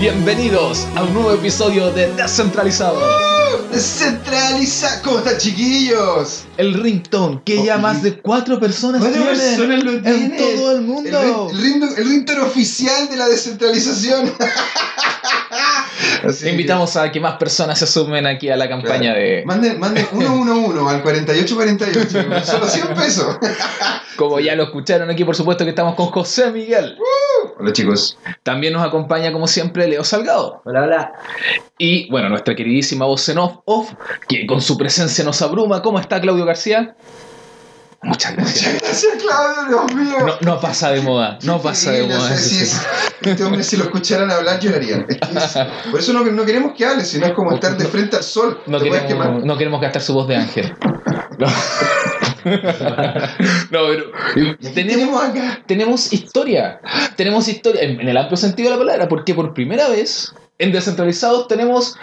[0.00, 3.39] Bienvenidos a un nuevo episodio de Descentralizados.
[3.72, 5.02] Descentraliza.
[5.02, 6.44] ¿Cómo están, chiquillos?
[6.56, 10.36] El ringtone que ya más de cuatro personas ¿Cuántas tienen personas lo en tienen?
[10.36, 11.20] todo el mundo.
[11.20, 11.58] El, ring- el,
[11.90, 14.32] ring- el ringtone oficial de la descentralización.
[16.24, 19.78] Así que- Invitamos a que más personas se sumen aquí a la campaña de, Manden,
[19.78, 22.44] manden 111 al 4848.
[22.44, 23.36] Solo 100 pesos.
[24.16, 26.98] como ya lo escucharon aquí, por supuesto que estamos con José Miguel.
[27.58, 28.18] Hola, chicos.
[28.42, 30.62] También nos acompaña, como siempre, Leo Salgado.
[30.64, 31.12] Hola, hola.
[31.78, 33.92] Y bueno, nuestra queridísima voz en off, off,
[34.28, 35.82] que con su presencia nos abruma.
[35.82, 36.94] ¿Cómo está Claudio García?
[38.02, 38.72] Muchas gracias.
[38.72, 40.16] Muchas gracias, Claudio, Dios mío.
[40.26, 42.34] No, no pasa de moda, no pasa de moda.
[42.36, 42.64] sí.
[43.22, 45.04] este hombre, si lo escucharan hablar, llorarían.
[45.08, 45.58] Es que es-
[45.90, 48.58] por eso no, no queremos que hable, sino es como estar de frente al sol.
[48.66, 49.30] No queremos, quemar.
[49.44, 50.74] no queremos gastar su voz de ángel.
[53.70, 54.04] No, pero
[54.36, 55.62] ¿Y aquí tenemos, tenemos acá.
[55.66, 56.80] tenemos historia.
[57.16, 60.72] Tenemos historia en, en el amplio sentido de la palabra, porque por primera vez en
[60.72, 61.96] Descentralizados tenemos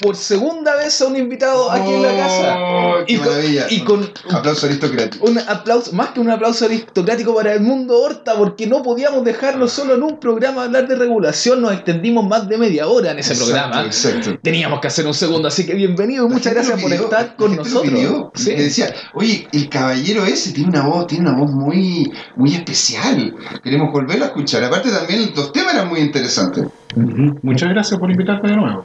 [0.00, 2.56] por segunda vez a un invitado aquí en la casa.
[2.58, 3.32] Oh, qué Y con,
[3.70, 5.26] y con Aplauso aristocrático.
[5.26, 9.68] un aplauso, más que un aplauso aristocrático para el mundo Horta, porque no podíamos dejarlo
[9.68, 13.32] solo en un programa hablar de regulación, nos extendimos más de media hora en ese
[13.32, 13.86] Exacto, programa.
[13.86, 14.38] Exacto.
[14.42, 17.56] Teníamos que hacer un segundo, así que bienvenido y La muchas gracias por estar con
[17.56, 18.26] nosotros.
[18.34, 18.50] Sí.
[18.50, 23.34] Me decía, oye, el caballero ese tiene una voz, tiene una voz muy, muy especial.
[23.62, 24.64] Queremos volverlo a escuchar.
[24.64, 26.64] Aparte también los temas eran muy interesantes.
[26.94, 28.84] Muchas gracias por invitarme de nuevo.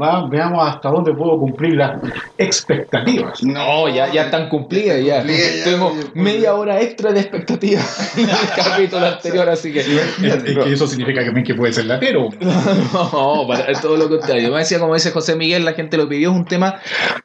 [0.00, 2.00] Va, veamos hasta dónde puedo cumplir las
[2.36, 3.42] expectativas.
[3.42, 5.18] No, ya, ya están cumplidas ya.
[5.18, 7.80] Cumplidas ya, Tuvimos ya, media hora extra de expectativa
[8.16, 9.80] en el capítulo anterior, así que.
[9.80, 9.88] Es,
[10.22, 12.28] es que eso significa que también que puede ser latero.
[13.12, 14.50] No, para todo lo contrario.
[14.50, 16.76] Me decía, como dice José Miguel, la gente lo pidió, es un tema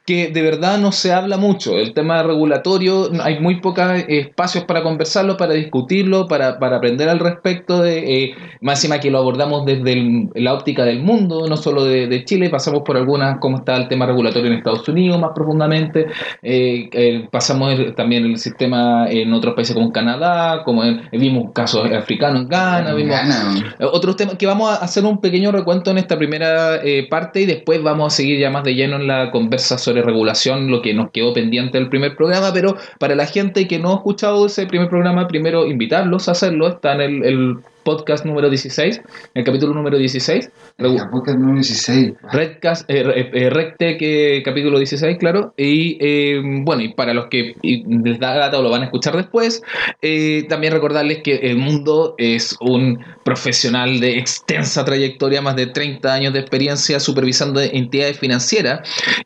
[0.04, 1.76] que de verdad no se habla mucho.
[1.76, 7.18] El tema regulatorio, hay muy pocos espacios para conversarlo, para discutirlo, para, para aprender al
[7.18, 10.03] respecto de, eh, máxima que lo abordamos desde el-
[10.34, 13.88] la óptica del mundo, no solo de, de Chile, pasamos por algunas, cómo está el
[13.88, 16.06] tema regulatorio en Estados Unidos más profundamente,
[16.42, 21.90] eh, eh, pasamos también el sistema en otros países como Canadá, como en- vimos casos
[21.92, 23.74] africanos en Ghana, vimos Gana.
[23.78, 27.42] eh, Otros temas que vamos a hacer un pequeño recuento en esta primera eh, parte
[27.42, 30.82] y después vamos a seguir ya más de lleno en la conversa sobre regulación, lo
[30.82, 34.46] que nos quedó pendiente del primer programa, pero para la gente que no ha escuchado
[34.46, 39.00] ese primer programa, primero invitarlos a hacerlo, está en el, el podcast número 16,
[39.34, 42.12] el capítulo número 16, Regu- La podcast número 16.
[42.32, 45.54] Redcast, eh, eh, Rectec, eh, capítulo 16, claro.
[45.56, 49.16] Y eh, bueno, y para los que les da gata o lo van a escuchar
[49.16, 49.62] después,
[50.02, 56.12] eh, también recordarles que el mundo es un profesional de extensa trayectoria, más de 30
[56.12, 58.80] años de experiencia supervisando entidades financieras.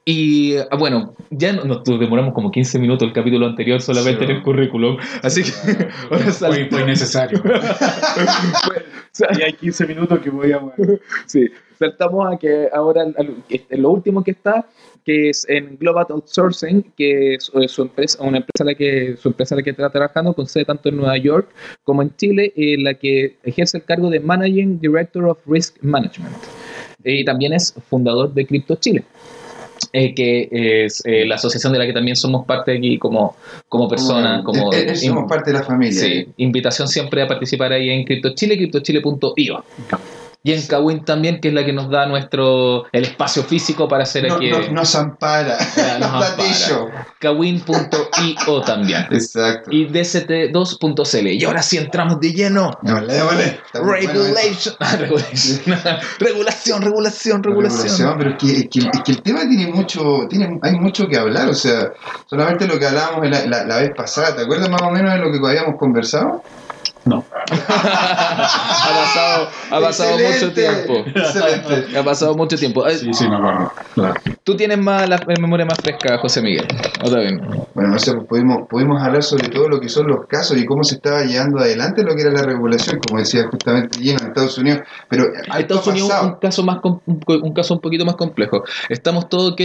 [0.04, 4.30] Y bueno, ya no- nos demoramos como 15 minutos el capítulo anterior solamente Sí.
[4.30, 4.96] en el currículum.
[5.22, 5.50] Así que
[6.10, 7.42] ahora Fue, fue innecesario.
[9.38, 10.60] y hay 15 minutos que voy a.
[11.26, 11.46] Sí,
[11.78, 14.66] saltamos a que ahora al- lo último que está,
[15.04, 19.28] que es en Global Outsourcing, que es eh, su empresa, una empresa la que su
[19.28, 21.48] empresa la que está trabajando, con sede tanto en Nueva York
[21.84, 26.36] como en Chile, en la que ejerce el cargo de Managing Director of Risk Management.
[27.04, 29.04] Y también es fundador de Crypto Chile.
[29.92, 33.36] Eh, que es eh, la asociación de la que también somos parte aquí como,
[33.68, 36.00] como persona, como, Eh, eh, somos parte de la familia.
[36.00, 39.64] Sí, invitación siempre a participar ahí en CryptoChile, CryptoChile.io.
[40.44, 44.04] Y en Kawin también, que es la que nos da nuestro el espacio físico para
[44.04, 45.58] hacer No- aquí no- nos ampara.
[45.98, 47.06] Nos ampara.
[47.18, 49.06] Kawin.io también.
[49.10, 49.70] Exacto.
[49.72, 51.26] Y DCT2.cl.
[51.28, 52.70] Y ahora sí entramos de lleno.
[52.82, 53.82] Bueno eso.
[53.82, 54.74] Regulation.
[54.80, 54.96] Ah,
[56.20, 57.42] regulación, regulación, regulación.
[57.42, 61.06] Regulación, pero es que, es, que, es que el tema tiene mucho, tiene, hay mucho
[61.08, 61.92] que hablar, o sea,
[62.26, 65.18] solamente lo que hablábamos la, la- la vez pasada, ¿te acuerdas más o menos de
[65.18, 66.42] lo que habíamos conversado?
[67.08, 67.24] No.
[67.50, 71.04] ha pasado, ha pasado mucho tiempo.
[71.06, 71.98] Excelente.
[71.98, 72.86] Ha pasado mucho tiempo.
[72.86, 73.72] Eh, Sí, sí, me acuerdo.
[73.94, 74.14] Claro.
[74.44, 76.66] Tú tienes más la memoria más fresca, José Miguel.
[77.02, 77.34] Otra vez.
[77.74, 80.66] Bueno, no sé, pues pudimos, pudimos hablar sobre todo lo que son los casos y
[80.66, 84.26] cómo se estaba llevando adelante lo que era la regulación, como decía justamente Gino, en
[84.28, 85.24] Estados Unidos, pero
[85.58, 86.28] Estados ha Unidos pasado.
[86.28, 88.64] un caso más com- un caso un poquito más complejo.
[88.88, 89.56] Estamos todo ok,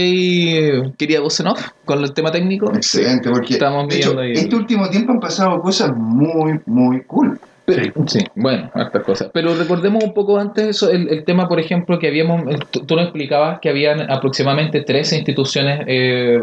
[0.96, 2.72] quería voz en off con el tema técnico.
[2.74, 4.32] Excelente, porque Estamos de hecho, ahí.
[4.32, 7.33] este último tiempo han pasado cosas muy, muy cool.
[7.66, 9.30] Pero- sí, bueno, hartas cosas.
[9.32, 12.94] Pero recordemos un poco antes eso, el, el tema, por ejemplo, que habíamos, tú, tú
[12.94, 16.40] nos explicabas que habían aproximadamente 13 instituciones, eh,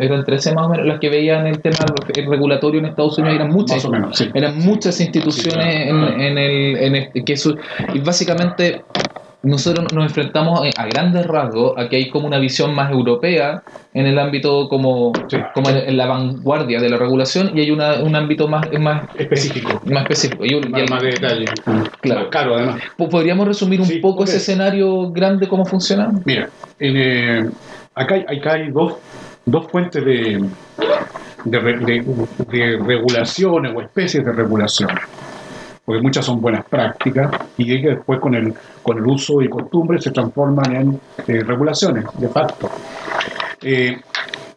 [0.00, 1.78] eran 13 más o menos las que veían el tema
[2.14, 3.76] el regulatorio en Estados Unidos, eran muchas.
[3.76, 4.28] Más o menos, sí.
[4.34, 5.42] Eran muchas instituciones
[5.74, 6.14] Sí, claro.
[6.14, 7.56] en, en el, en el- que su-
[7.94, 8.82] y básicamente
[9.42, 13.62] nosotros nos enfrentamos a grandes rasgos a que hay como una visión más europea
[13.92, 15.36] en el ámbito como, Sí.
[15.54, 19.80] como en, la vanguardia de la regulación y hay una, un ámbito más, más Específico.
[19.86, 20.44] más específico.
[20.44, 21.44] Y un- y Más, el- más de detalle.
[22.00, 22.20] Claro.
[22.22, 22.76] Más caro, además.
[22.96, 26.10] Po- ¿Podríamos resumir un Sí, poco ese escenario grande, cómo funciona?
[26.24, 26.48] Mira,
[26.78, 27.50] en, eh,
[27.94, 28.94] acá, hay, acá hay dos,
[29.44, 30.44] dos fuentes de,
[31.44, 32.04] de, de-
[32.48, 34.98] de regulaciones o especies de regulaciones.
[35.84, 40.00] Porque muchas son buenas prácticas y que después con el, con el uso y costumbre
[40.00, 42.70] se transforman en eh, regulaciones, de facto.
[43.62, 43.96] Eh,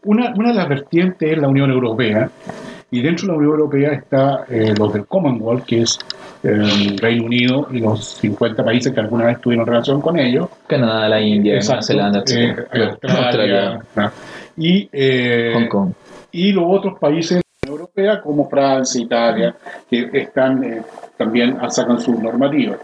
[0.03, 2.29] una, una de las vertientes es la Unión Europea,
[2.91, 5.99] y dentro de la Unión Europea está eh, los del Commonwealth, que es
[6.43, 10.47] el Reino Unido y los 50 países que alguna vez tuvieron relación con ellos.
[10.67, 14.11] Canadá, la India, Nueva Zelanda, eh, Australia, ¿no?
[14.57, 15.91] y, eh, Hong Kong.
[16.31, 17.41] y los otros países
[17.95, 19.55] Europea como Francia, Italia,
[19.89, 20.81] que están eh,
[21.17, 22.77] también sacan sus normativas.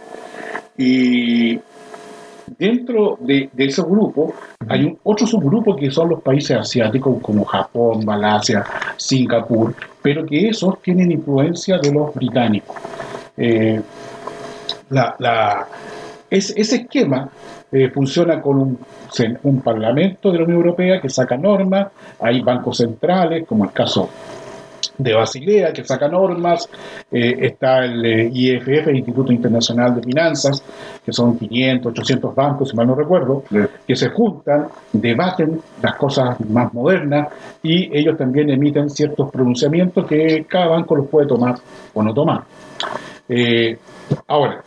[0.77, 1.59] Y
[2.57, 4.33] dentro de, de ese grupo
[4.67, 8.63] hay un, otro subgrupo que son los países asiáticos como Japón, Malasia,
[8.95, 12.75] Singapur, pero que esos tienen influencia de los británicos.
[13.37, 13.81] Eh,
[14.89, 15.67] la, la-
[16.29, 17.29] es- ese esquema
[17.71, 18.79] eh, funciona con un,
[19.43, 21.87] un parlamento de la Unión Europea que saca normas,
[22.19, 24.09] hay bancos centrales, como el caso
[25.03, 26.69] de Basilea, que saca normas,
[27.11, 30.63] eh, está el eh, IFF, el Instituto Internacional de Finanzas,
[31.03, 33.43] que son 500, 800 bancos, si mal no recuerdo,
[33.87, 37.29] que se juntan, debaten las cosas más modernas
[37.63, 41.55] y ellos también emiten ciertos pronunciamientos que cada banco los puede tomar
[41.93, 42.43] o no tomar.
[43.27, 43.77] Eh,
[44.27, 44.63] ahora,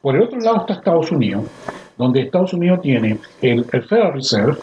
[0.00, 1.44] por el otro lado está Estados Unidos,
[1.96, 4.56] donde Estados Unidos tiene el, el Federal Reserve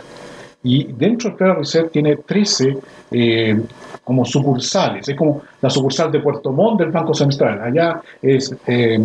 [0.68, 2.78] y dentro del Federal Reserve tiene 13
[3.12, 3.62] eh,
[4.04, 7.62] como sucursales, es como la sucursal de Puerto Montt del Banco Central.
[7.62, 9.00] Allá es eh,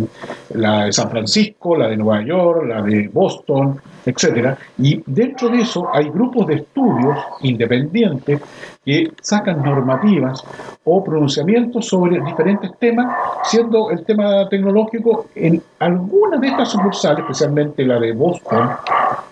[0.55, 4.57] la de San Francisco, la de Nueva York, la de Boston, etcétera.
[4.77, 8.41] Y dentro de eso hay grupos de estudios independientes
[8.83, 10.43] que sacan normativas
[10.83, 13.15] o pronunciamientos sobre diferentes temas,
[13.45, 18.69] siendo el tema tecnológico en algunas de estas sucursales, especialmente la de Boston,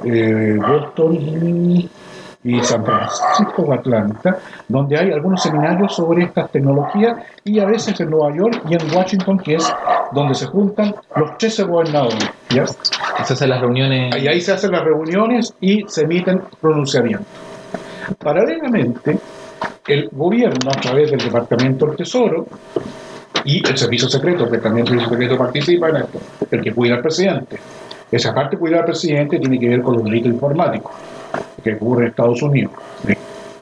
[0.06, 1.90] eh, Boston
[2.44, 8.00] y San Francisco o Atlanta, donde hay algunos seminarios sobre estas tecnologías y a veces
[8.00, 9.74] en Nueva York y en Washington, que es
[10.12, 12.30] donde se juntan los 13 gobernadores.
[12.50, 12.66] ¿ya?
[12.66, 14.16] Se hacen las reuniones.
[14.22, 17.28] Y ahí se hacen las reuniones y se emiten pronunciamientos.
[18.18, 19.18] Paralelamente,
[19.88, 22.48] el gobierno, a través del Departamento del Tesoro
[23.46, 26.96] y el Servicio Secreto, que también el Servicio Secreto participa en esto, el que cuida
[26.96, 27.58] al presidente.
[28.12, 30.92] Esa parte de cuidar al presidente tiene que ver con los delitos informáticos
[31.64, 32.74] que ocurre en Estados Unidos.
[33.08, 33.16] Eh,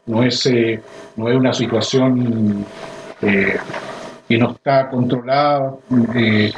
[0.07, 0.81] No es, eh,
[1.17, 2.65] no es una situación
[3.21, 3.57] eh,
[4.27, 5.75] que no está controlada
[6.15, 6.51] eh,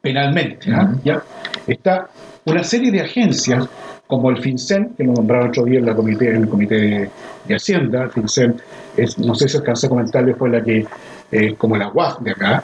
[0.00, 0.72] penalmente.
[0.74, 0.92] ¿ah?
[1.04, 1.22] ¿Ya?
[1.66, 2.08] Está
[2.44, 3.68] una serie de agencias
[4.06, 7.10] como el FinCEN, que lo nombraron otro día en, la comité, en el Comité
[7.46, 8.04] de, Hacienda.
[8.04, 8.56] El FinCEN,
[8.96, 10.86] es, no sé si alcancé a comentarle, fue la que,
[11.32, 12.62] eh, como la UAF de acá,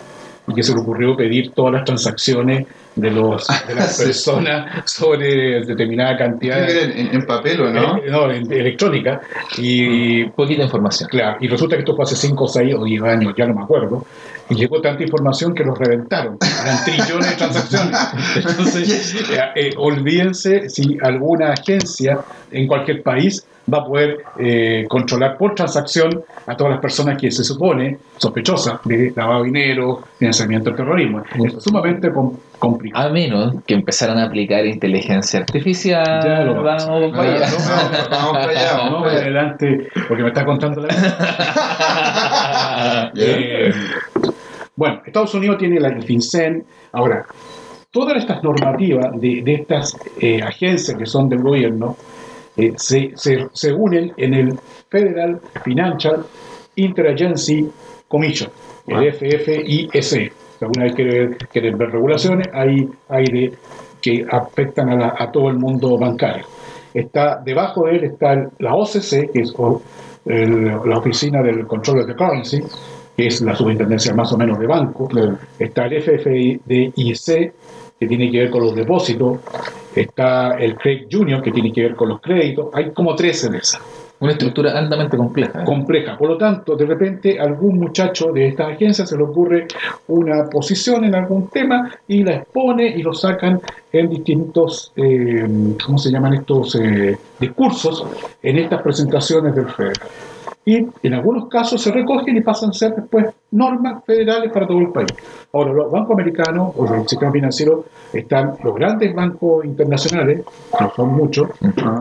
[0.53, 4.05] y que se le ocurrió pedir todas las transacciones de, los, de las Sí.
[4.05, 7.97] personas sobre determinada cantidad de, ¿En, en papel o no?
[7.97, 9.21] eh, no, en- electrónica.
[9.59, 11.09] Y, Poquita información.
[11.11, 13.63] claro, y resulta que esto fue hace 5, 6 o 10 años, ya no me
[13.63, 14.05] acuerdo.
[14.51, 16.37] Y llegó tanta información que los reventaron.
[16.63, 17.99] Eran trillones de transacciones.
[18.37, 22.19] Entonces, eh, eh, olvídense si alguna agencia
[22.51, 27.31] en cualquier país va a poder eh, controlar por transacción a todas las personas que
[27.31, 31.23] se supone sospechosas de lavado de dinero, financiamiento del terrorismo.
[31.45, 33.09] Es sumamente com- complicado.
[33.09, 36.05] A menos que empezaran a aplicar inteligencia artificial.
[36.25, 37.17] Ya lo vamos vamos.
[37.17, 37.47] para allá.
[37.47, 39.21] Vamos, vamos para allá, vamos No, para allá.
[39.23, 40.89] adelante, porque me está contando la
[43.17, 43.73] Eh,
[44.77, 46.65] bueno, Estados Unidos tiene la FinCEN.
[46.93, 47.25] Ahora,
[47.91, 51.97] todas estas normativas de, de estas eh, agencias que son del gobierno
[52.67, 56.25] eh, se, se- se unen en el Federal Financial
[56.77, 57.69] Interagency
[58.09, 58.51] Commission,
[58.87, 60.09] el FFIS.
[60.09, 60.31] Si
[60.65, 63.53] alguna vez quiere ver, quieren ver regulaciones, hay, hay de,
[64.01, 66.45] que afectan a, la- a todo el mundo bancario.
[66.95, 69.55] Está, debajo de él está la OCC, que es
[70.27, 72.61] el- la Oficina del Control of the Currency,
[73.17, 75.09] que es la superintendencia más o menos de banco.
[75.59, 77.53] Está el FFDIC,
[77.99, 79.39] que tiene que ver con los depósitos.
[79.95, 82.69] Está el Credit Junior, que tiene que ver con los créditos.
[82.73, 83.81] Hay como 13 de esas
[84.21, 85.65] Una estructura altamente compleja.
[85.65, 86.17] compleja.
[86.17, 89.67] Por lo tanto, de repente algún muchacho de estas agencias se le ocurre
[90.09, 93.61] una posición en algún tema y la expone y lo sacan
[93.93, 95.47] en distintos, eh,
[95.85, 98.07] ¿cómo se llaman estos eh, discursos?
[98.43, 99.93] En estas presentaciones del FED.
[100.65, 104.79] Y en algunos casos se recogen y pasan a ser después normas federales para todo
[104.79, 105.09] el país.
[105.53, 110.43] Ahora, los bancos americanos o el sistema financiero están los grandes bancos internacionales,
[110.79, 111.49] que no son muchos,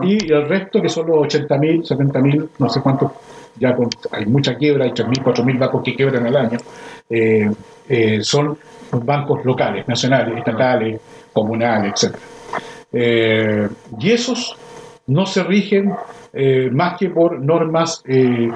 [0.02, 3.10] y el resto que son los 80.000, 70.000, no sé cuántos,
[3.58, 6.58] ya con- hay mucha quiebra, hay 3.000, 4.000 bancos que quiebran al año,
[7.10, 7.50] eh,
[7.88, 8.56] eh, son
[8.92, 11.00] bancos locales, nacionales, estatales,
[11.32, 12.14] comunales, etc.
[12.92, 14.56] Eh, y esos
[15.06, 15.92] no se rigen
[16.32, 18.50] eh, más que por normas eh,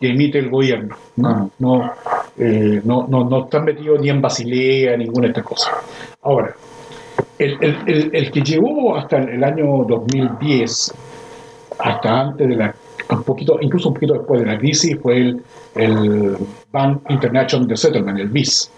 [0.00, 0.96] que emite el gobierno.
[1.16, 1.92] No, no,
[2.36, 5.74] eh, no, no, no están metidos ni en Basilea, ninguna de estas cosas.
[6.22, 6.54] Ahora,
[7.38, 10.94] el, el, el, el que llegó hasta el, el año 2010,
[11.78, 12.74] hasta antes de la,
[13.10, 15.42] un poquito, incluso un poquito después de la crisis, fue el,
[15.74, 16.36] el
[16.70, 18.70] Bank International de Settlement, el BIS,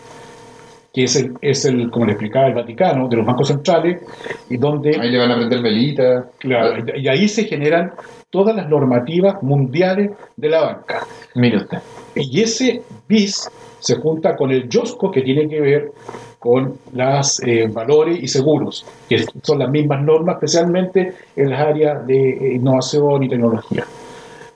[0.92, 4.02] que es el, es el, como le explicaba el Vaticano, de los bancos centrales,
[4.48, 6.26] y donde Ahí le van a prender velita.
[6.38, 7.92] Claro, y ahí se generan
[8.30, 11.06] todas las normativas mundiales de la banca.
[11.34, 11.78] Mire usted.
[12.14, 15.92] Y ese BIS se junta con el YOSCO, que tiene que ver
[16.38, 17.40] con los
[17.72, 23.22] valores y seguros, que son las mismas normas, especialmente en las áreas de eh, innovación
[23.22, 23.84] y tecnología.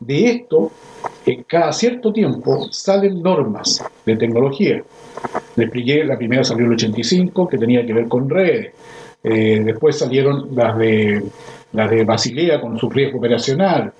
[0.00, 0.70] De esto,
[1.26, 4.82] eh, cada cierto tiempo salen normas de tecnología.
[5.56, 8.72] Le expliqué, la primera salió en el 85, que tenía que ver con redes.
[9.22, 11.22] Eh, después salieron las de,
[11.72, 13.92] las de Basilea con su riesgo operacional.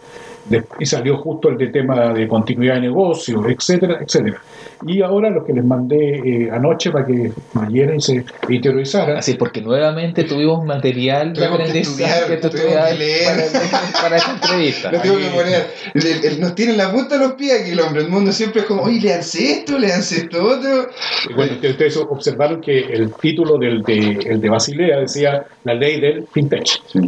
[0.49, 4.41] De- y salió justo el de tema de continuidad de negocio, etcétera, etcétera.
[4.87, 5.97] Y ahora los que les mandé
[6.45, 7.33] eh, anoche para que
[7.67, 9.17] leyeran y se interiorizaran.
[9.17, 13.25] Así, porque nuevamente tuvimos material de Tuvimos que aprendizaje estudiar, que estudiabas que leer.
[13.71, 14.93] para, para esta entrevista.
[14.93, 15.67] Lo tengo que poner.
[15.95, 18.03] El- el- nos tienen la punta de los pies aquí el hombre.
[18.03, 20.89] El mundo siempre es como, oye, leanse esto, leanse esto otro.
[21.31, 25.73] Y Bueno, ustedes- ustedes observaron que el título del de, el de Basilea decía la
[25.75, 26.67] ley del fintech.
[26.67, 26.99] Sí.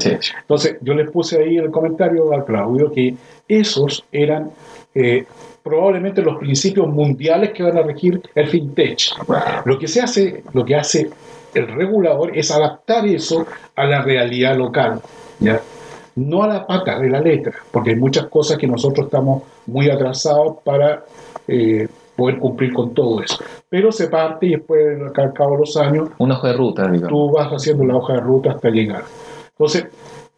[0.41, 3.15] Entonces, yo les puse ahí en el comentario a Claudio que
[3.49, 4.51] esos eran
[4.95, 5.27] eh,
[5.63, 9.11] probablemente los principios mundiales que van a regir el fintech.
[9.65, 11.11] Lo que se hace, lo que hace
[11.55, 15.01] el regulador es adaptar eso a la realidad local,
[15.41, 15.61] ¿ya?
[16.15, 19.91] No a la pata de la letra, porque hay muchas cosas que nosotros estamos muy
[19.91, 21.05] atrasados para
[21.47, 23.37] eh, poder cumplir con todo eso.
[23.69, 27.09] Pero se parte y después, al cabo de los años, Un ojo de ruta, digamos.
[27.09, 29.03] tú vas haciendo la hoja de ruta hasta llegar.
[29.51, 29.87] Entonces,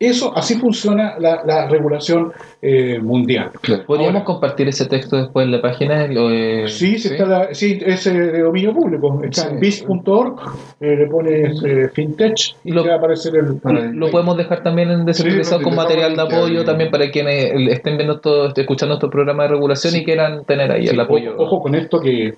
[0.00, 3.50] eso así funciona la, la regulación eh, mundial.
[3.87, 6.07] ¿Podríamos Ahora- compartir ese texto después en la página?
[6.07, 9.21] Lo, eh, Sí, sí, Está la- sí, es eh, de dominio público.
[9.25, 9.85] Está en Sí.
[9.87, 10.40] bis.org,
[10.81, 13.59] eh, le pones eh, fintech Y lo- va a aparecer el.
[13.99, 17.67] Lo podemos dejar también en descentralizado Sí, con material de apoyo también para quienes eh,
[17.73, 21.35] estén viendo esto, escuchando estos programas de regulación y quieran tener ahí Sí, el apoyo.
[21.35, 22.35] Ojo, ojo con esto que,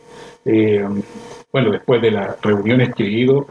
[0.46, 0.84] eh,
[1.52, 3.46] bueno, después de las reuniones que he ido,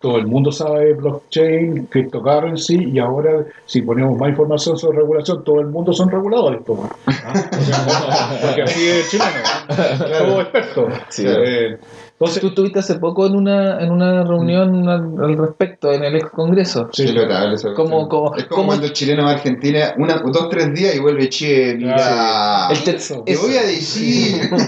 [0.00, 5.44] todo el mundo sabe de blockchain, cryptocurrency, y ahora si ponemos más información sobre regulación,
[5.44, 6.62] todo el mundo son reguladores.
[6.62, 7.32] po, ¿ah?
[8.40, 10.26] Porque así es el chileno, ¿no?
[10.26, 10.88] todo experto.
[11.10, 11.24] Sí.
[11.26, 11.78] Eh,
[12.20, 16.16] entonces, Tú estuviste hace poco en una, en una reunión al, al respecto en el
[16.16, 16.88] ex congreso.
[16.92, 17.12] Sí.
[17.14, 18.08] Notable esa Como- cuestión.
[18.08, 21.00] como- es como como- cuando el chileno va a Argentina una, dos, tres días y
[21.00, 22.68] vuelve, che, mira.
[22.70, 23.24] El Te eso.
[23.24, 24.50] voy a decir.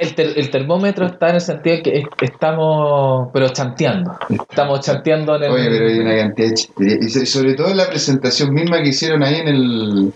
[0.00, 4.12] El, ter- el termómetro está en el sentido de que es- estamos, pero chanteando.
[4.48, 5.50] Estamos chanteando en el.
[5.50, 6.96] Oye, pero hay una cantidad de chistería.
[7.00, 10.12] Y so- sobre todo en la presentación misma que hicieron ahí en el.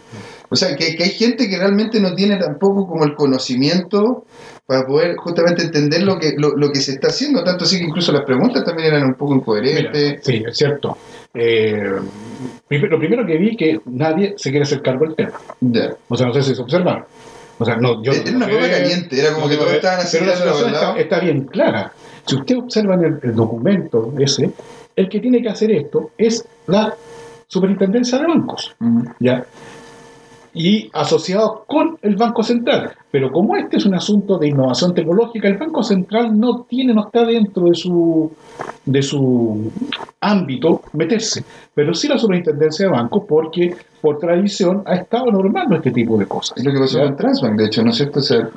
[0.50, 4.24] O sea, que, que hay gente que realmente no tiene tampoco como el conocimiento
[4.66, 7.44] para poder justamente entender lo que, lo, lo que se está haciendo.
[7.44, 10.24] Tanto así que incluso las preguntas también eran un poco mira, incoherentes.
[10.24, 10.98] sí, es cierto.
[11.32, 12.00] Eh,
[12.68, 15.38] lo primero que vi que nadie se quiere hacer cargo del tema.
[16.08, 17.04] O sea, no sé si se observaron.
[17.58, 20.00] O sea, no, yo Era una no sé, caliente, era como no que todos estaban
[20.00, 21.92] así Pero la situación está, está bien clara.
[22.26, 24.50] Si usted observa en el, el documento ese,
[24.96, 26.92] el que tiene que hacer esto es la
[27.46, 28.74] superintendencia de bancos.
[29.20, 29.46] ¿ya?
[30.56, 32.92] y asociados con el Banco Central.
[33.16, 37.06] Pero como este es un asunto de innovación tecnológica, el Banco Central no tiene, no
[37.06, 38.30] está dentro de su
[38.84, 39.72] de su
[40.20, 41.42] ámbito meterse,
[41.74, 46.26] pero sí la superintendencia de bancos porque por tradición ha estado normando este tipo de
[46.26, 46.56] cosas.
[46.56, 47.04] Es lo que pasó ¿ya?
[47.04, 48.20] con Transbank, de hecho, ¿no es cierto?
[48.20, 48.48] O sea,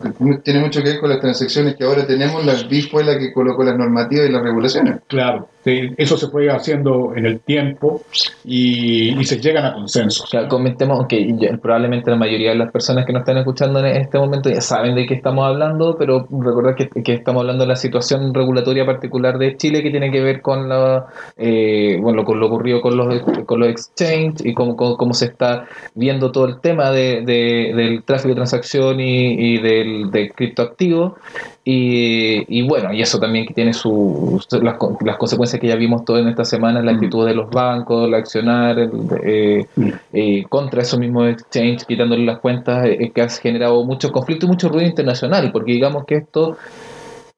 [0.44, 2.46] tiene mucho que ver con las transacciones que ahora tenemos.
[2.46, 5.00] La BIS fue la que colocó las normativas y las regulaciones.
[5.08, 8.04] Claro, eso se fue haciendo en el tiempo
[8.44, 10.26] y, y se llegan a consensos.
[10.26, 13.88] O sea, comentemos que probablemente la mayoría de las personas que nos están escuchando en
[13.88, 17.76] este momento saben de qué estamos hablando, pero recordar que, que estamos hablando de la
[17.76, 21.06] situación regulatoria particular de Chile que tiene que ver con la
[21.38, 25.26] eh, bueno con lo ocurrido con los con los exchange y cómo, cómo, cómo se
[25.26, 25.66] está
[25.96, 31.16] viendo todo el tema de, de- del tráfico de transacción y, y del, del criptoactivo
[31.64, 35.76] Y, y bueno, y eso también que tiene sus las, co- las consecuencias que ya
[35.76, 36.96] vimos todo en esta semana, la Mm.
[36.96, 38.92] actitud de los bancos, la accionar el-
[39.24, 39.90] eh, Mm.
[40.14, 44.50] eh, contra esos mismos exchange, quitándole las cuentas, eh, que ha generado mucho conflicto y
[44.50, 46.58] mucho ruido internacional, porque digamos que esto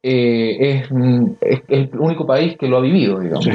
[0.03, 0.89] eh, es,
[1.41, 3.51] es el único país que lo ha vivido, digamos, Sí,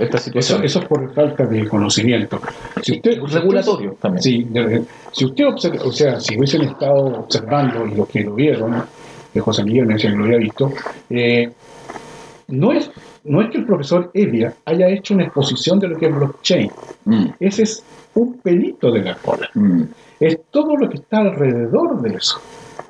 [0.00, 0.64] esta situación.
[0.64, 2.40] eso es por falta de conocimiento.
[2.80, 4.22] Si usted, regulatorio también.
[4.22, 4.46] Sí,
[5.12, 8.84] si usted observa, o sea, si hubiesen estado observando y los que lo vieron,
[9.32, 10.72] que José Miguel me decía que lo había visto,
[11.10, 11.50] eh,
[12.48, 12.90] no, es,
[13.24, 16.70] no es que el profesor Evia haya hecho una exposición de lo que es blockchain.
[17.04, 17.84] Mm, Ese es
[18.14, 19.48] un pelito de la cola.
[19.54, 19.82] mm.
[20.20, 22.40] Es todo lo que está alrededor de eso.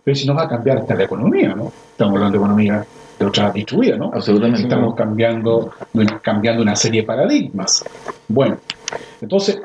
[0.03, 1.71] Pero si no va a cambiar hasta la economía, ¿no?
[1.93, 2.85] Estamos hablando de economía
[3.19, 4.11] de otra distribuida, ¿no?
[4.13, 4.63] Absolutamente.
[4.63, 5.71] Estamos cambiando,
[6.23, 7.85] cambiando una serie de paradigmas.
[8.27, 8.57] Bueno,
[9.21, 9.61] entonces,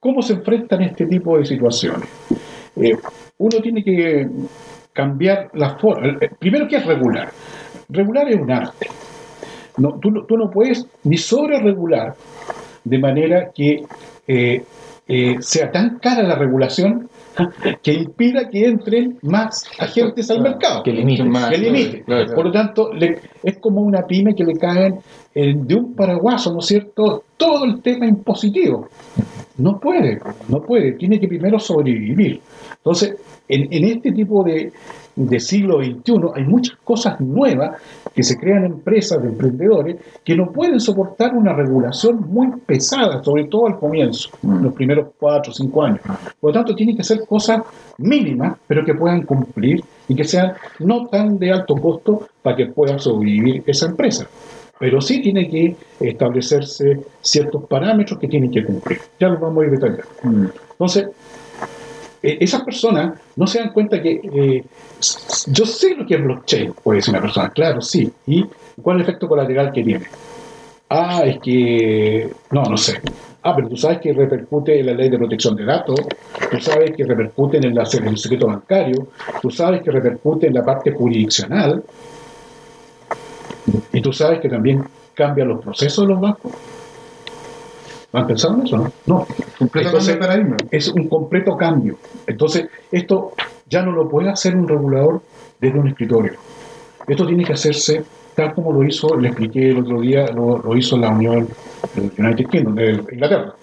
[0.00, 2.08] ¿cómo se enfrentan este tipo de situaciones?
[2.76, 2.96] Eh,
[3.38, 4.28] uno tiene que
[4.92, 6.18] cambiar la forma.
[6.38, 7.30] Primero, ¿qué es regular?
[7.88, 8.86] Regular es un arte.
[9.78, 12.14] No, tú, no- tú no puedes ni sobre regular
[12.84, 13.82] de manera que
[14.26, 14.64] eh,
[15.08, 17.08] eh, sea tan cara la regulación
[17.82, 21.24] que impida que entren más agentes al mercado Que limite.
[21.24, 22.02] Más, que limite.
[22.02, 22.34] claro, claro.
[22.36, 24.98] Por lo tanto, le- es como una pyme que le caen
[25.34, 28.88] eh, de un paraguaso, ¿no es cierto?, todo el tema impositivo.
[29.56, 30.18] No puede,
[30.48, 32.40] no puede, tiene que primero sobrevivir.
[32.84, 33.14] Entonces,
[33.48, 34.72] en, en este tipo de,
[35.14, 37.80] de siglo XXI hay muchas cosas nuevas
[38.12, 43.44] que se crean empresas de emprendedores que no pueden soportar una regulación muy pesada, sobre
[43.44, 44.64] todo al comienzo, Mm.
[44.64, 46.00] los primeros cuatro o cinco años.
[46.40, 47.62] Por lo tanto, tienen que ser cosas
[47.98, 52.66] mínimas, pero que puedan cumplir y que sean no tan de alto costo para que
[52.66, 54.26] pueda sobrevivir esa empresa.
[54.80, 58.98] Pero sí tiene que establecerse ciertos parámetros que tienen que cumplir.
[59.20, 60.04] Ya los vamos a ir detallando.
[60.24, 60.46] Mm.
[60.72, 61.08] Entonces,
[62.22, 64.64] eh, esas personas no se dan cuenta que eh,
[65.46, 68.10] yo sé lo que es blockchain, puede decir una persona, claro, sí.
[68.26, 68.44] ¿Y
[68.80, 70.06] cuál es el efecto colateral que tiene?
[70.88, 73.00] Ah, es que, no, no sé.
[73.42, 76.00] Ah, pero tú sabes que repercute en la ley de protección de datos,
[76.50, 79.08] tú sabes que repercute en el, en el secreto bancario,
[79.40, 81.82] tú sabes que repercute en la parte jurisdiccional,
[83.92, 86.52] y tú sabes que también cambia los procesos de los bancos.
[88.12, 88.76] ¿Han pensado en eso?
[88.76, 88.92] No.
[89.06, 89.26] no.
[89.58, 90.56] Completo Entonces, cambio de paradigma.
[90.70, 91.98] es un completo cambio.
[92.26, 93.32] Entonces, esto
[93.68, 95.22] ya no lo puede hacer un regulador
[95.60, 96.34] desde un escritorio.
[97.06, 98.04] Esto tiene que hacerse
[98.34, 101.48] tal como lo hizo, le expliqué el otro día, lo, lo hizo la Unión
[102.18, 103.54] United Kingdom, de Inglaterra.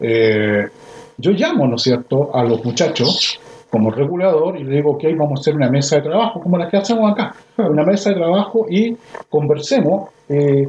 [0.00, 0.68] Eh,
[1.16, 3.40] yo llamo, ¿no es cierto?, a los muchachos
[3.70, 6.68] como regulador y le digo, ok, vamos a hacer una mesa de trabajo, como la
[6.68, 8.96] que hacemos acá, una mesa de trabajo y
[9.30, 10.68] conversemos, eh,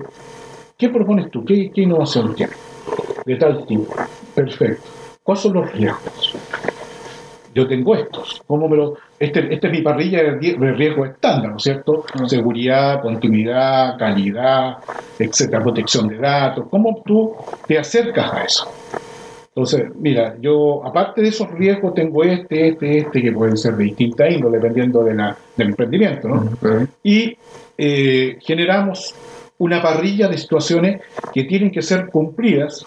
[0.78, 1.44] ¿qué propones tú?
[1.44, 2.73] ¿Qué, qué innovación tienes?
[3.26, 3.94] De tal tipo.
[4.36, 4.84] Perfecto.
[5.24, 6.36] ¿Cuáles son los riesgos?
[7.56, 8.42] Yo tengo estos.
[8.48, 11.64] ¿Cómo me lo, este, esta es mi parrilla de rie- de riesgo estándar, ¿no es
[11.64, 12.04] cierto?
[12.20, 12.26] Mm.
[12.26, 14.78] Seguridad, continuidad, calidad,
[15.20, 16.66] etcétera, protección de datos.
[16.70, 17.36] ¿Cómo tú
[17.68, 18.72] te acercas a eso?
[19.50, 23.84] Entonces, mira, yo aparte de esos riesgos tengo este, este, este, que pueden ser de
[23.84, 26.50] distinta índole, dependiendo de la, del emprendimiento, ¿no?
[27.04, 27.38] Y
[27.78, 29.14] eh, generamos
[29.60, 32.84] una parrilla de situaciones que tienen que ser cumplidas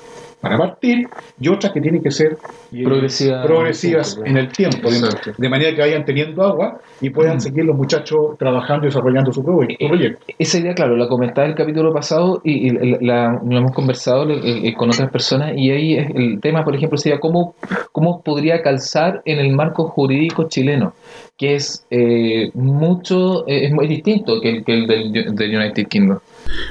[0.48, 1.08] para partir
[1.40, 2.36] y otras que tienen que ser
[2.72, 5.00] eh, Progresiva- progresivas en el tiempo, de,
[5.36, 9.40] de manera que vayan teniendo agua y puedan seguir los muchachos trabajando y desarrollando su,
[9.42, 9.44] su
[9.88, 10.24] proyecto.
[10.38, 14.28] Esa idea, claro, la comentaba el capítulo pasado y, y la, la- lo hemos conversado
[14.30, 17.54] eh, eh, con otras personas y ahí el tema, por ejemplo, sería cómo,
[17.92, 20.94] cómo podría calzar en el marco jurídico chileno,
[21.36, 25.86] que es eh, mucho, eh, es muy distinto que el, que el del, del United
[25.88, 26.18] Kingdom.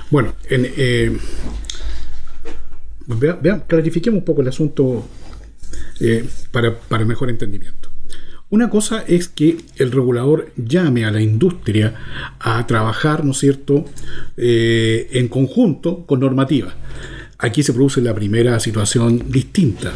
[0.09, 1.17] Bueno, en, eh,
[3.07, 5.07] vea- vea- clarifiquemos un poco el asunto
[5.99, 7.89] eh, para, para mejor entendimiento.
[8.49, 11.95] Una cosa es que el regulador llame a la industria
[12.39, 13.85] a trabajar, ¿no es cierto?,
[14.37, 16.73] eh, en conjunto con normativa.
[17.37, 19.91] Aquí se produce la primera situación distinta.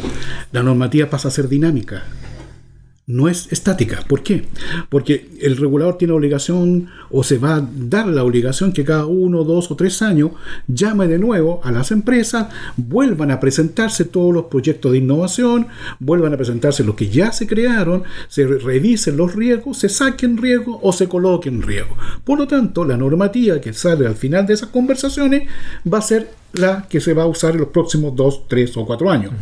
[0.52, 2.04] La normativa pasa a ser dinámica,
[3.10, 4.04] no es estática.
[4.08, 4.44] ¿Por qué?
[4.88, 9.44] Porque el regulador tiene obligación o se va a dar la obligación que cada uno,
[9.44, 10.30] dos o tres años
[10.68, 15.66] llame de nuevo a las empresas, vuelvan a presentarse todos los proyectos de innovación,
[15.98, 20.36] vuelvan a presentarse los que ya se crearon, se re- revisen los riesgos, se saquen
[20.36, 21.98] riesgos o se coloquen riesgos.
[22.24, 25.48] Por lo tanto, la normativa que sale al final de esas conversaciones
[25.92, 28.84] va a ser la que se va a usar en los próximos dos, tres o
[28.86, 29.32] cuatro años.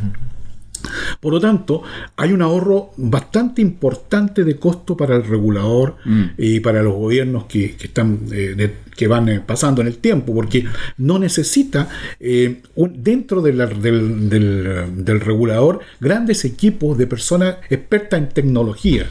[1.21, 1.83] Por lo tanto,
[2.17, 6.25] hay un ahorro bastante importante de costo para el regulador Mm.
[6.39, 9.99] y para los gobiernos que, que están eh, de- que van eh, pasando en el
[9.99, 10.65] tiempo, porque
[10.97, 11.89] no necesita
[12.19, 18.29] eh, un- dentro de la- del, del, del regulador grandes equipos de personas expertas en
[18.31, 19.07] tecnología.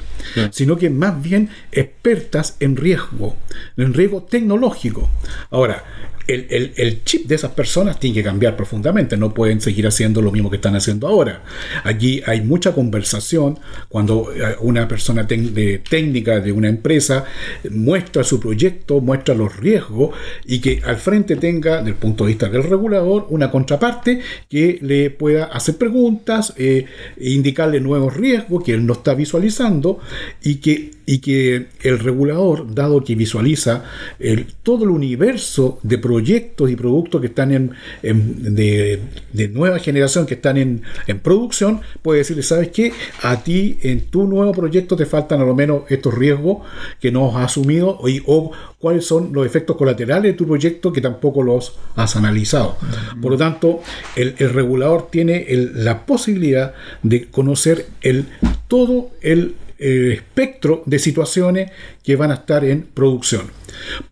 [0.51, 3.35] sino que más bien expertas en riesgo,
[3.77, 5.09] en riesgo tecnológico.
[5.51, 5.83] Ahora,
[6.27, 10.21] el, el- el chip de esas personas tiene que cambiar profundamente, no pueden seguir haciendo
[10.21, 11.43] lo mismo que están haciendo ahora.
[11.83, 13.59] Allí hay mucha conversación
[13.89, 17.25] cuando eh, una persona de- técnica de una empresa
[17.71, 22.29] muestra su proyecto, muestra los riesgos y que al frente tenga, desde el punto de
[22.29, 26.85] vista del regulador, una contraparte que le pueda hacer preguntas, eh,
[27.17, 29.99] e indicarle nuevos riesgos que él no está visualizando
[30.43, 33.85] y que, y que el regulador, dado que visualiza
[34.19, 37.71] el- todo el universo de proyectos y productos que están en,
[38.03, 38.99] en- de,
[39.31, 42.91] de nueva generación, que están en, en producción, puede decirle, ¿sabes qué?
[43.23, 46.57] A ti en tu nuevo proyecto te faltan a lo menos estos riesgos
[46.99, 50.91] que no has asumido o, y- o cuáles son los efectos colaterales de tu proyecto
[50.91, 52.75] que tampoco los has analizado.
[53.21, 53.79] Por lo tanto,
[54.17, 58.25] el, el regulador tiene el- la posibilidad de conocer el,
[58.67, 61.71] todo el eh, espectro de situaciones
[62.03, 63.43] que van a estar en producción.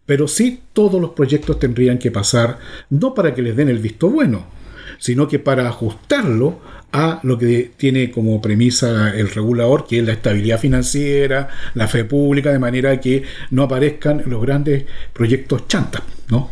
[0.06, 4.10] Pero sí todos los proyectos tendrían que pasar, no para que les den el visto
[4.10, 4.48] bueno,
[5.00, 6.60] sino que para ajustarlo
[6.92, 12.06] a lo que tiene como premisa el regulador, que es la estabilidad financiera, la fe
[12.06, 16.52] pública, de manera que no aparezcan los grandes proyectos chantas, ¿no?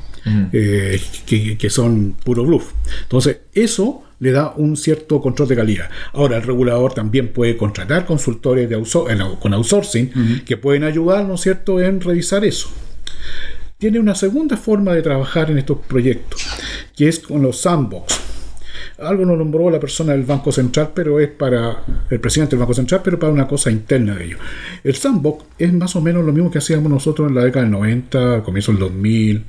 [0.54, 2.71] Eh, que, que son puro bluff.
[3.04, 5.89] Entonces, eso le da un cierto control de calidad.
[6.13, 8.82] Ahora, el regulador también puede contratar consultores de
[9.39, 12.69] con outsourcing que pueden ayudar, ¿no es cierto?, en revisar eso
[13.84, 16.47] tiene una segunda forma de trabajar en estos proyectos,
[16.95, 18.17] que es con los sandbox.
[18.97, 22.73] Algo lo nombró la persona del Banco Central, pero es para el presidente del Banco
[22.73, 24.39] Central, pero para una cosa interna de ellos.
[24.86, 27.71] El sandbox es más o menos lo mismo que hacíamos nosotros en la década del
[27.71, 29.43] 90, al comienzo del 2000,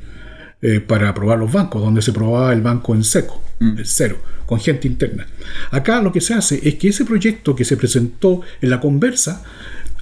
[0.67, 4.59] eh, para probar los bancos, donde se probaba el banco en seco, el cero, con
[4.59, 5.27] gente interna.
[5.71, 9.43] Acá lo que se hace es que ese proyecto que se presentó en la conversa,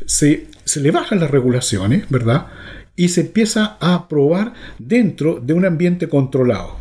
[0.07, 2.47] se, se le bajan las regulaciones, ¿verdad?
[2.97, 6.77] Y se empieza a probar dentro de un ambiente controlado.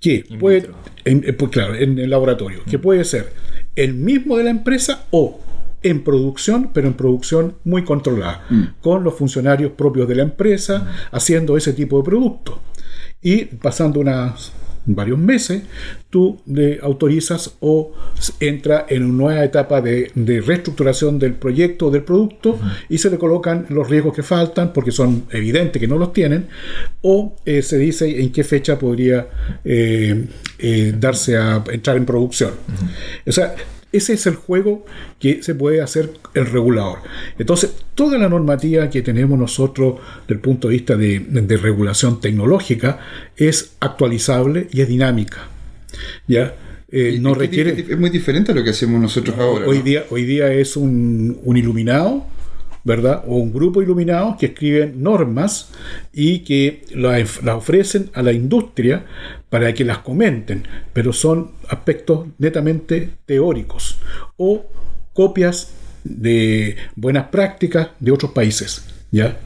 [0.00, 0.70] Que puede,
[1.04, 3.32] en- eh, pues, claro, en el laboratorio, que puede ser
[3.76, 5.40] el mismo de la empresa o
[5.82, 8.44] en producción, pero en producción muy controlada,
[8.80, 12.60] con los funcionarios propios de la empresa haciendo ese tipo de producto.
[13.24, 14.52] Y pasando unas
[14.86, 15.62] varios meses,
[16.10, 17.92] tú le autorizas o
[18.40, 22.58] entra en una nueva etapa de, de reestructuración del proyecto o del producto
[22.88, 26.46] y se le colocan los riesgos que faltan porque son evidentes que no los tienen
[27.02, 29.26] o eh, se dice en qué fecha podría
[29.64, 30.26] eh,
[30.58, 32.52] eh, darse a entrar en producción.
[33.26, 33.54] O sea,
[33.96, 34.84] ese es el juego
[35.18, 36.98] que se puede hacer el regulador.
[37.38, 42.20] Entonces, toda la normativa que tenemos nosotros desde el punto de vista de, de regulación
[42.20, 42.98] tecnológica
[43.36, 45.48] es actualizable y es dinámica.
[46.26, 46.54] ¿Ya?
[46.90, 47.72] Eh, no requiere...
[47.72, 49.66] Es es muy diferente a lo que hacemos nosotros ahora.
[49.66, 49.84] Hoy ¿no?
[49.84, 52.26] día, hoy día es un, un iluminado,
[52.84, 53.24] ¿verdad?
[53.26, 55.70] O un grupo iluminado que escriben normas
[56.12, 59.06] y que las ofrecen a la industria
[59.48, 63.98] para que las comenten, pero son aspectos netamente teóricos
[64.36, 64.66] o
[65.14, 65.72] copias
[66.04, 69.38] de buenas prácticas de otros países, ¿ya?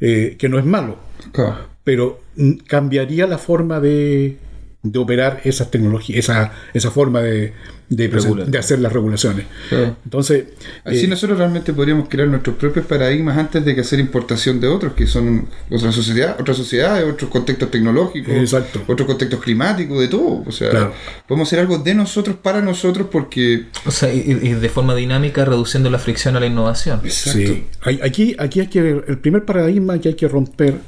[0.00, 0.96] Eh, que no es malo,
[1.30, 1.68] Claro.
[1.84, 4.36] pero mm, cambiaría la forma de,
[4.82, 7.52] de operar esas tecnologías, esa, esa forma de,
[7.88, 9.46] de, hacer las regulaciones.
[9.68, 9.96] Claro.
[10.04, 10.44] Entonces,
[10.84, 14.66] Así eh, nosotros realmente podríamos crear nuestros propios paradigmas antes de que hacer importación de
[14.66, 18.82] otros, que son otras sociedades, otras sociedades, otros contextos tecnológicos, Exacto.
[18.88, 20.42] otros contextos climáticos, de todo.
[20.46, 20.92] O sea, Claro.
[21.28, 25.44] podemos hacer algo de nosotros para nosotros porque O sea, y, y de forma dinámica
[25.44, 27.00] reduciendo la fricción a la innovación.
[27.08, 27.66] sí.
[27.82, 30.78] Hay- aquí, aquí hay que el primer paradigma que hay que romper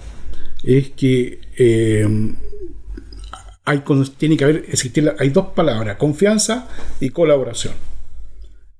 [0.64, 2.08] es que eh,
[3.64, 6.68] hay, con- tiene que haber, existir, hay dos palabras, confianza
[7.00, 7.74] y colaboración.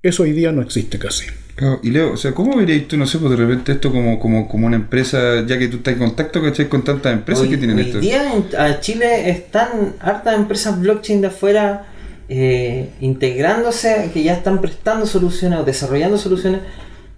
[0.01, 1.25] Eso hoy día no existe casi.
[1.55, 4.19] Claro, y Leo, o sea, ¿cómo verías tú, no sé, pues de repente esto como,
[4.19, 6.67] como, como una empresa, ya que tú estás en contacto ¿cachai?
[6.67, 7.99] con tantas empresas hoy, que tienen hoy esto?
[7.99, 11.87] día en a Chile están hartas empresas blockchain de afuera
[12.27, 16.61] eh, integrándose, que ya están prestando soluciones o desarrollando soluciones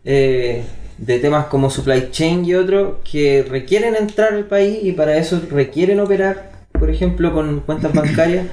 [0.06, 0.64] eh,
[1.00, 5.42] de temas como supply chain y otros que requieren entrar al país y para eso
[5.50, 8.48] requieren operar, por ejemplo, con cuentas bancarias.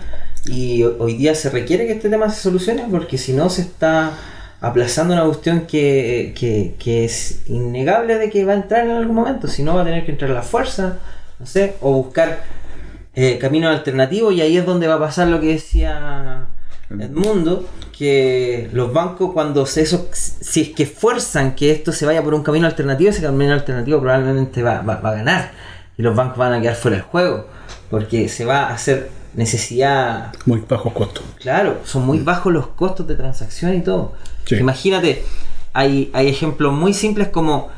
[0.46, 3.62] Y ho- hoy día se requiere que este tema se solucione porque si no se
[3.62, 4.12] está
[4.60, 9.16] aplazando una cuestión que, que, que es innegable de que va a entrar en algún
[9.16, 9.48] momento.
[9.48, 10.98] Si no, va a tener que entrar la fuerza,
[11.38, 12.42] no sé, o buscar
[13.14, 16.46] eh, caminos alternativos y ahí es donde va a pasar lo que decía
[16.90, 22.22] Edmundo, que los bancos cuando se eso, si es que fuerzan que esto se vaya
[22.22, 25.50] por un camino alternativo, ese camino alternativo probablemente va- va a ganar
[25.96, 27.46] y los bancos van a quedar fuera del juego,
[27.94, 31.22] porque se va a hacer necesidad Muy bajos costos.
[31.38, 34.14] Claro, son muy bajos los costos de transacción y todo.
[34.46, 34.57] Sí.
[34.57, 35.24] Imagínate,
[35.72, 37.68] hay, hay ejemplos muy simples como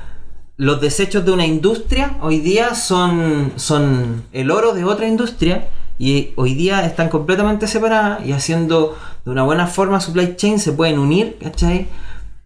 [0.57, 6.31] los desechos de una industria hoy día son, son el oro de otra industria y
[6.37, 10.99] hoy día están completamente separadas y haciendo de una buena forma supply chain se pueden
[10.99, 11.89] unir, ¿cachai?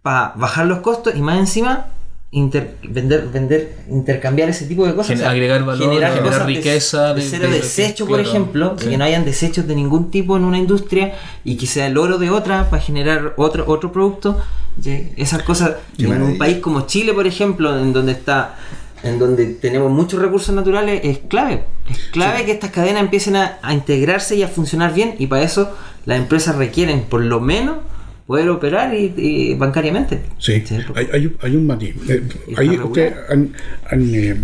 [0.03, 1.87] Para bajar los costos y más encima
[2.33, 5.19] inter- vender, vender, intercambiar ese tipo de cosas.
[5.19, 8.89] Gen- agregar valor, generar cosas riqueza, De, de- cero de- desecho, claro, por ejemplo, sí.
[8.89, 11.15] que no hayan desechos de ningún tipo en una industria
[11.45, 14.39] y que sea el oro de otra para generar otro, otro producto.
[14.81, 15.13] ¿sí?
[15.17, 18.57] Esas cosas Qué en un país como Chile, por ejemplo, en donde está
[19.03, 21.65] en donde tenemos muchos recursos naturales, es clave.
[21.91, 25.43] Es clave que estas cadenas empiecen a, a integrarse y a funcionar bien y para
[25.43, 27.79] eso las empresas requieren por lo menos
[28.27, 30.21] poder operar y, y bancariamente.
[30.39, 31.95] Sí, Sí, hay, hay, un- hay un matiz.
[32.09, 32.23] Eh,
[32.57, 33.53] ahí ustedes han,
[33.91, 34.37] han, eh,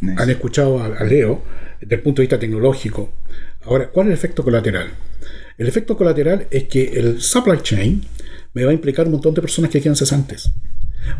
[0.00, 0.22] Nice.
[0.22, 1.42] han escuchado a, a Leo
[1.80, 3.12] desde el punto de vista tecnológico.
[3.64, 4.88] Ahora, ¿cuál es el efecto colateral?
[5.58, 8.02] El efecto colateral es que el supply chain
[8.54, 10.50] me va a implicar un montón de personas que quedan cesantes.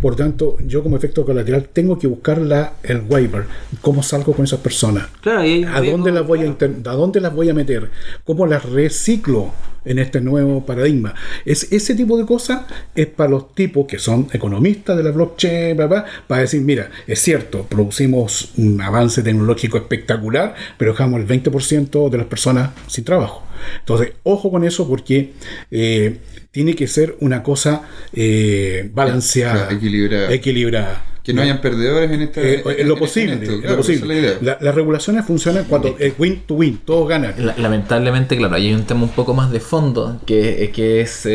[0.03, 3.45] Por tanto, yo como efecto colateral tengo que buscar la, el waiver,
[3.81, 5.07] cómo salgo con esas personas.
[5.21, 7.91] Claro, y ¿A dónde, las voy a inter- ¿A dónde las voy a meter?
[8.25, 9.53] ¿Cómo las reciclo
[9.85, 11.15] en este nuevo paradigma?
[11.45, 12.63] Es, ese tipo de cosas
[12.97, 16.91] es para los tipos que son economistas de la blockchain, bla, bla, para decir, mira,
[17.07, 23.05] es cierto, producimos un avance tecnológico espectacular, pero dejamos el 20% de las personas sin
[23.05, 23.45] trabajo.
[23.81, 25.33] Entonces, ojo con eso porque
[25.71, 26.19] eh,
[26.51, 30.33] tiene que ser una cosa eh, balanceada, Equilibrada.
[30.33, 31.03] equilibrada.
[31.23, 32.41] Que no hayan perdedores en esta.
[32.41, 34.07] Eh, en lo en- posible, en esto, lo es posible.
[34.15, 34.39] la idea.
[34.43, 37.35] La- las regulaciones funcionan cuando es win to win, todos ganan.
[37.45, 41.27] La- Lamentablemente, claro, ahí hay un tema un poco más de fondo que, que es.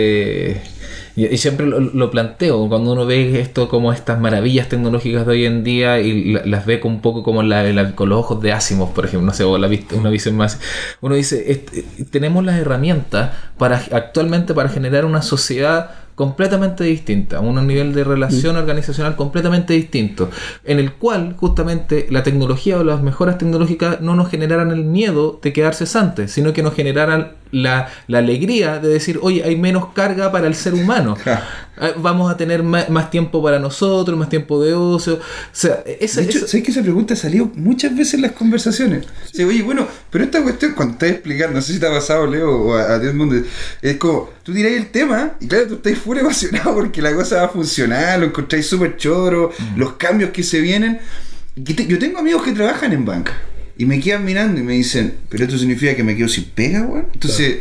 [1.15, 5.31] Y, y siempre lo, lo planteo, cuando uno ve esto como estas maravillas tecnológicas de
[5.31, 8.19] hoy en día y la- las ve con un poco como la, la- con los
[8.19, 10.59] ojos de Asimov, por ejemplo, no sé, o la, una visión más.
[11.01, 11.63] Uno dice,
[12.11, 18.55] tenemos las herramientas para actualmente para generar una sociedad completamente distinta, un nivel de relación
[18.55, 20.29] organizacional completamente distinto,
[20.65, 25.39] en el cual justamente la tecnología o las mejoras tecnológicas no nos generaran el miedo
[25.41, 29.87] de quedar cesantes, sino que nos generaran la, la alegría de decir, oye, hay menos
[29.93, 31.17] carga para el ser humano,
[31.81, 35.19] Eh, vamos a tener más, tiempo para nosotros, más tiempo de ocio, o
[35.51, 38.33] sea, esa, De hecho, esa- ¿sabes que esa pregunta ha salido muchas veces en las
[38.33, 39.05] conversaciones?
[39.33, 42.27] Sí, oye, bueno, pero esta cuestión, cuando estás explicando, no sé si te ha pasado,
[42.27, 43.35] Leo, o a, a todo el mundo,
[43.81, 47.37] es como, tú dirás el tema, y claro, tú estás full emocionado porque la cosa
[47.37, 50.99] va a funcionar, lo encontráis súper choro, los cambios que se vienen.
[51.55, 53.33] Yo tengo amigos que trabajan en banca,
[53.77, 56.81] y me quedan mirando y me dicen, pero esto significa que me quedo sin pega,
[56.81, 57.07] weón.
[57.13, 57.59] Entonces...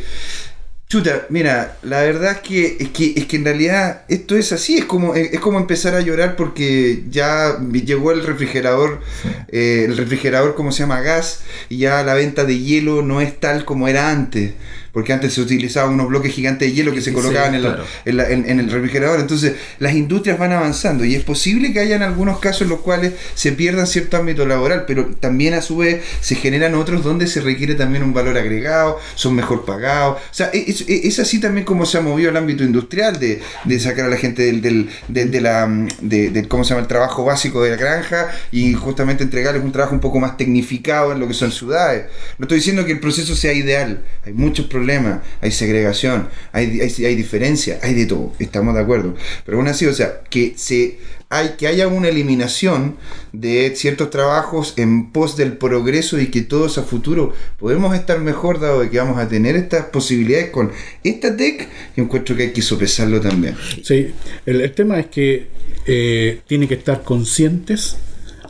[0.90, 4.76] Chuta, mira, la verdad es que, es que es que en realidad esto es así,
[4.76, 9.00] es como es como empezar a llorar porque ya llegó el refrigerador,
[9.46, 13.38] eh, el refrigerador como se llama gas y ya la venta de hielo no es
[13.38, 14.54] tal como era antes,
[14.92, 17.68] porque antes se utilizaban unos bloques gigantes de hielo que se Sí, colocaban en, la-
[17.70, 17.84] claro.
[18.04, 21.80] en la- en- en el refrigerador, entonces las industrias van avanzando y es posible que
[21.80, 25.76] hayan algunos casos en los cuales se pierdan cierto ámbito laboral, pero también a su
[25.78, 30.34] vez se generan otros donde se requiere también un valor agregado, son mejor pagados, o
[30.34, 33.80] sea, es, es- es así también como se ha movido el ámbito industrial de, de
[33.80, 36.88] sacar a la gente del, del, de, de la mm, de, cómo se llama el
[36.88, 41.20] trabajo básico de la granja y justamente entregarles un trabajo un poco más tecnificado en
[41.20, 42.06] lo que son ciudades.
[42.38, 47.04] No estoy diciendo que el proceso sea ideal, hay muchos problemas, hay segregación, hay, hay,
[47.04, 49.14] hay diferencia, hay de todo, estamos de acuerdo,
[49.44, 50.98] pero aún así, o sea, que se
[51.32, 52.96] hay que haya una eliminación
[53.32, 58.58] de ciertos trabajos en pos del progreso y que todos a futuro podemos estar mejor
[58.58, 60.72] dado de que vamos a tener estas posibilidades con
[61.04, 63.54] esta tech yo encuentro que hay que sopesarlo también.
[63.84, 64.12] Sí,
[64.44, 65.46] el, el tema es que
[65.86, 67.96] eh, tiene que estar conscientes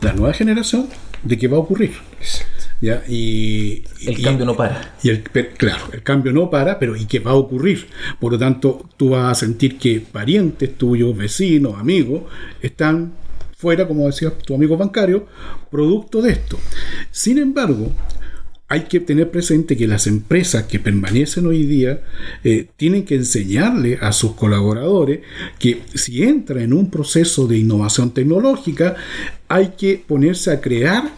[0.01, 0.89] la nueva generación
[1.23, 1.93] de que va a ocurrir.
[2.81, 3.03] ¿Ya?
[3.09, 4.95] Y, el y- cambio no para.
[5.03, 7.87] Y el, claro, el cambio no para, pero ¿y qué va a ocurrir?
[8.19, 12.23] Por lo tanto, tú vas a sentir que parientes tuyos, vecinos, amigos,
[12.63, 13.13] están
[13.57, 15.27] fuera, como decía tu amigo bancario,
[15.71, 16.59] producto de esto.
[17.11, 17.93] Sin embargo,
[18.69, 22.03] hay que tener presente que las empresas que permanecen hoy día
[22.45, 25.21] eh, tienen que enseñarle a sus colaboradores
[25.59, 28.95] que si entra en un proceso de innovación tecnológica,
[29.49, 31.11] hay que ponerse a crear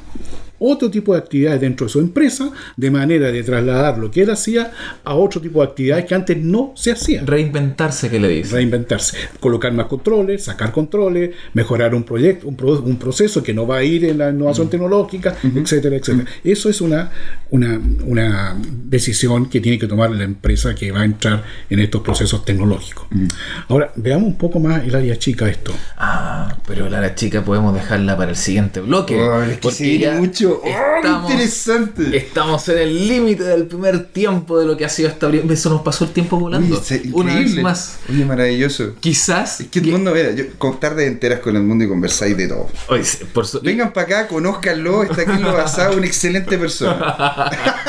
[0.65, 4.31] otro tipo de actividades dentro de su empresa, de manera de trasladar lo que él
[4.31, 4.71] hacía
[5.05, 7.27] a otro tipo de actividades que antes no se hacían.
[7.27, 8.55] Reinventarse, que le dice.
[8.55, 13.67] Reinventarse, colocar más controles, sacar controles, mejorar un proyecto, un, pro- un proceso que no
[13.67, 16.29] va a ir en la innovación tecnológica, etcétera, etcétera.
[16.45, 17.11] Eso es una,
[17.51, 22.03] una, una decisión que tiene que tomar la empresa que va a entrar en estos
[22.03, 23.07] procesos tecnológicos.
[23.69, 25.73] Ahora, veamos un poco más el área chica de esto.
[25.97, 29.21] Ah, pero la chica podemos dejarla para el siguiente bloque.
[29.21, 30.52] Oh, es que porque sí, mucho.
[30.63, 32.17] ¡Oh, Estamos- interesante!
[32.17, 35.53] Estamos en el límite del primer tiempo de lo que ha sido esta primera.
[35.53, 36.79] Eso nos pasó el tiempo volando.
[36.79, 37.99] Oye, Una vez más.
[38.09, 38.95] Oye, maravilloso.
[39.01, 39.61] Quizás.
[39.61, 42.49] Es que el mundo, mira, yo con tarde enteras con el mundo y conversáis de
[42.49, 42.69] todo.
[42.89, 47.51] Oye, por Vengan para acá, conózcanlo, está aquí en lo basado, una excelente persona.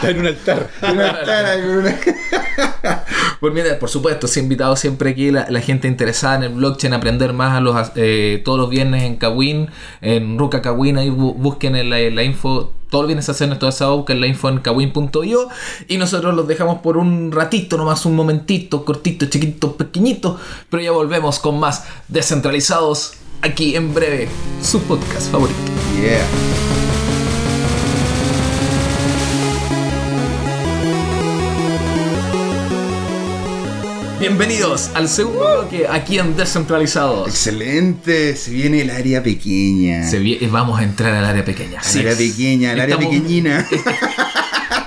[0.00, 0.70] Está en un altar.
[0.82, 2.99] Una cara con
[3.40, 6.92] Por, mira, por supuesto, se ha invitado siempre aquí la, gente interesada en el blockchain
[6.92, 9.68] a aprender más a los, eh, todos los viernes en Kawin,
[10.02, 12.72] en Ruka Kawin, ahí bu- busquen en la, la info.
[12.90, 15.48] Todos los viernes hacen nuestro asado, busquen la info en kawin.io
[15.86, 20.90] y nosotros los dejamos por un ratito, nomás un momentito, cortito, chiquito, pequeñito, pero ya
[20.90, 24.28] volvemos con más descentralizados aquí en breve,
[24.60, 25.56] su podcast favorito.
[26.00, 26.79] Yeah.
[34.20, 37.26] Bienvenidos al segundo bloque aquí en Descentralizados.
[37.28, 40.06] Excelente, se viene el área pequeña.
[40.08, 41.80] Se vi- vamos a entrar al área pequeña.
[41.80, 43.66] Así área pequeña, al área pequeñina.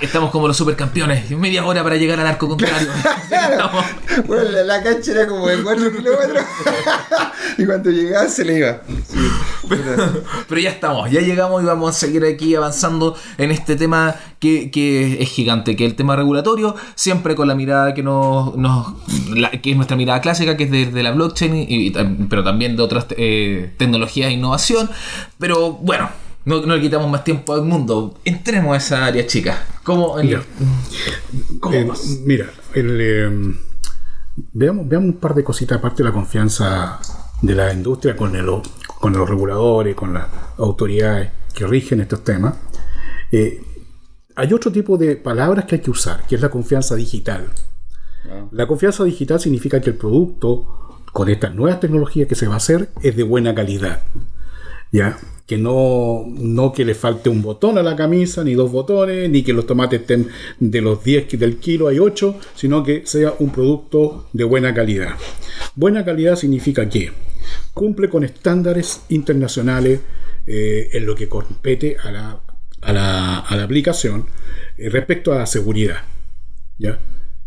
[0.01, 1.29] Estamos como los supercampeones.
[1.31, 2.89] Media hora para llegar al arco contrario.
[3.31, 3.85] Estamos-
[4.27, 6.43] Bueno, la, la cancha era como de 4 kilómetros.
[7.57, 8.81] y cuando llegaba se le iba.
[9.07, 9.17] Sí.
[10.49, 14.69] Pero ya estamos, ya llegamos y vamos a seguir aquí avanzando en este tema que,
[14.71, 18.93] que es gigante, que es el tema regulatorio, siempre con la mirada que nos, nos-
[19.35, 21.91] la- que es nuestra mirada clásica, que es de, de la blockchain, y,
[22.29, 24.89] pero también de otras eh, tecnologías e innovación.
[25.39, 26.09] Pero bueno,
[26.45, 28.17] no, no le quitamos más tiempo al mundo.
[28.25, 29.57] Entremos a esa área, chicas.
[29.83, 30.19] ¿Cómo?
[30.19, 30.41] el- Ya.
[31.59, 31.87] ¿Cómo Eh,
[32.25, 33.55] mira, el, eh,
[34.53, 36.99] veamos, veamos un par de cositas aparte de la confianza
[37.41, 38.61] de la industria con, el-
[38.99, 40.27] con los reguladores, con las
[40.57, 42.55] autoridades que rigen estos temas.
[43.31, 43.61] Eh,
[44.35, 47.49] hay otro tipo de palabras que hay que usar, que es la confianza digital.
[48.51, 52.57] La confianza digital significa que el producto, con estas nuevas tecnologías que se va a
[52.57, 54.01] hacer, es de buena calidad.
[54.91, 55.17] ¿Ya?
[55.45, 59.43] Que no, no que le falte un botón a la camisa, ni dos botones, ni
[59.43, 60.29] que los tomates estén
[60.59, 64.73] de los 10 que del kilo hay 8, sino que sea un producto de buena
[64.73, 65.15] calidad.
[65.75, 67.11] Buena calidad significa que
[67.73, 69.99] cumple con estándares internacionales
[70.47, 72.41] eh, en lo que compete a la,
[72.81, 74.27] a la, a la aplicación
[74.77, 76.03] eh, respecto a la seguridad.
[76.77, 76.99] ¿ya?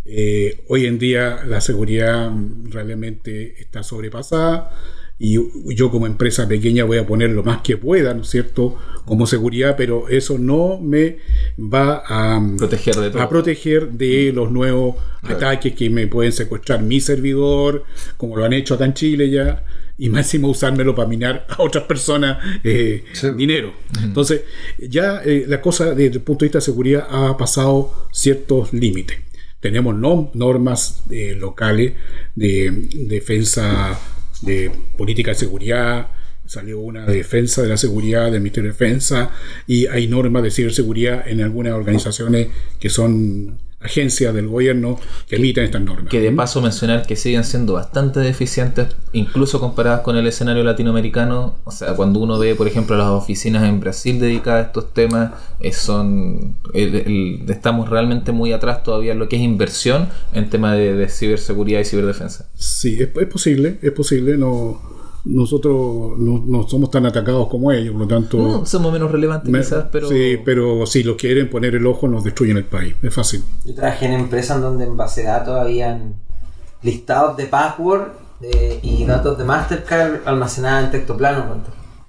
[0.09, 2.31] Eh, hoy en día la seguridad
[2.71, 4.71] realmente está sobrepasada
[5.19, 5.39] y
[5.75, 8.77] yo como empresa pequeña voy a poner lo más que pueda, ¿no es cierto?,
[9.07, 11.19] como seguridad, pero eso no me
[11.59, 13.23] va a, mm, Proteger de todo.
[13.23, 17.85] a proteger de los nuevos ataques que me pueden secuestrar mi servidor,
[18.17, 19.65] como lo han hecho acá en Chile ya,
[19.99, 23.29] y encima usármelo para minar a otras personas eh, Sí.
[23.37, 23.73] dinero.
[24.03, 24.43] Entonces,
[24.79, 29.19] ya eh, la cosa desde el punto de vista de seguridad ha pasado ciertos límites.
[29.61, 31.95] Tenemos no- normas eh, locales
[32.35, 33.99] de defensa
[34.43, 36.09] de política de seguridad,
[36.47, 39.31] salió una de defensa de la seguridad del Ministerio de Defensa
[39.67, 45.65] y hay normas de ciberseguridad en algunas organizaciones que son agencias del gobierno que emiten
[45.65, 46.09] estas normas.
[46.11, 51.57] Que de paso mencionar que siguen siendo bastante deficientes, incluso comparadas con el escenario latinoamericano.
[51.65, 55.33] O sea, cuando uno ve, por ejemplo, las oficinas en Brasil dedicadas a estos temas,
[55.61, 60.51] eh, son el- el- estamos realmente muy atrás todavía en lo que es inversión en
[60.51, 62.49] tema de, de ciberseguridad y ciberdefensa.
[62.55, 64.37] Sí, es, es posible, es posible.
[64.37, 64.81] No,
[65.27, 68.37] nosotros no, no somos tan atacados como ellos, por lo tanto...
[68.39, 70.09] No, somos menos relevantes me- quizás, pero...
[70.09, 72.95] Sí, pero si lo quieren poner el ojo, nos destruyen el país.
[73.03, 73.43] Es fácil.
[73.65, 76.15] Yo trabajé en empresas donde en base de datos habían
[76.83, 78.09] listados de password
[78.43, 81.45] eh, y datos de Mastercard almacenados en texto plano.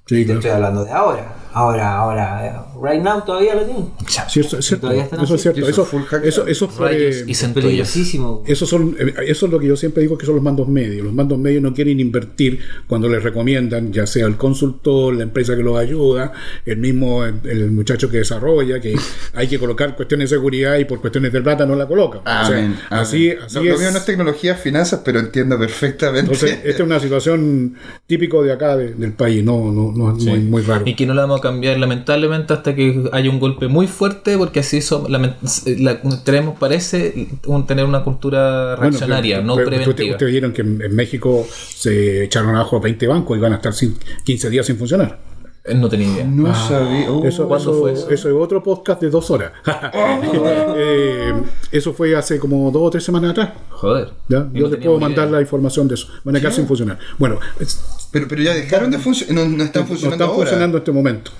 [0.06, 0.40] Sí, Te claro.
[0.40, 1.36] estoy hablando de ahora.
[1.54, 3.86] Ahora, ahora, right now todavía lo tienen.
[4.30, 4.82] Sí, eso es cierto.
[4.88, 5.62] Todavía están Eso es cierto.
[5.62, 6.24] Eso Eso, es full hack.
[6.26, 7.34] eso, eso fue- y.
[7.54, 8.44] Peligrosísimo.
[8.46, 11.04] Eso, son, eh, eso es lo que yo siempre digo que son los mandos medios.
[11.06, 15.56] Los mandos medios no quieren invertir cuando les recomiendan, ya sea el consultor, la empresa
[15.56, 16.32] que los ayuda,
[16.66, 18.96] el mismo el, el muchacho que desarrolla, que
[19.34, 22.22] hay que colocar cuestiones de seguridad y por cuestiones de plata no la colocan.
[22.22, 23.44] O sea, Amén, así amén.
[23.46, 23.80] así lo, lo es.
[23.80, 26.20] mío no es tecnología, finanzas, pero entiendo perfectamente.
[26.34, 30.24] Entonces, esta es una situación típico de acá, de- del país, no, no, no es
[30.24, 30.84] muy, muy raro.
[30.86, 34.38] Y que no la vamos a cambiar lamentablemente hasta que haya un golpe muy fuerte,
[34.38, 35.36] porque así lament-
[35.80, 39.92] la- tenemos, parece un- tener una cultura Bueno, reaccionaria, pero- no pero preventiva.
[39.92, 43.56] Ustedes ustedes vieron que en, en México se echaron abajo 20 bancos y van a
[43.58, 45.27] estar sin- 15 días sin funcionar.
[45.76, 46.24] No tenía idea.
[46.26, 47.12] no sabía.
[47.12, 48.10] Oh, Eso, ¿Cuándo eso- fue eso?
[48.10, 49.52] eso es otro podcast de dos horas.
[50.80, 51.34] Eh,
[51.72, 53.50] eso fue hace como dos o tres semanas atrás.
[53.72, 54.10] Joder.
[54.28, 54.48] ¿ya?
[54.54, 55.38] Yo no les puedo mandar idea.
[55.38, 56.08] la información de eso.
[56.24, 56.98] Van a quedar sin funcionar.
[57.18, 57.80] Bueno, es-
[58.12, 59.36] pero, pero ya dejaron de funcionar.
[59.48, 60.46] No, no están no funcionando están ahora.
[60.50, 61.32] funcionando en este momento.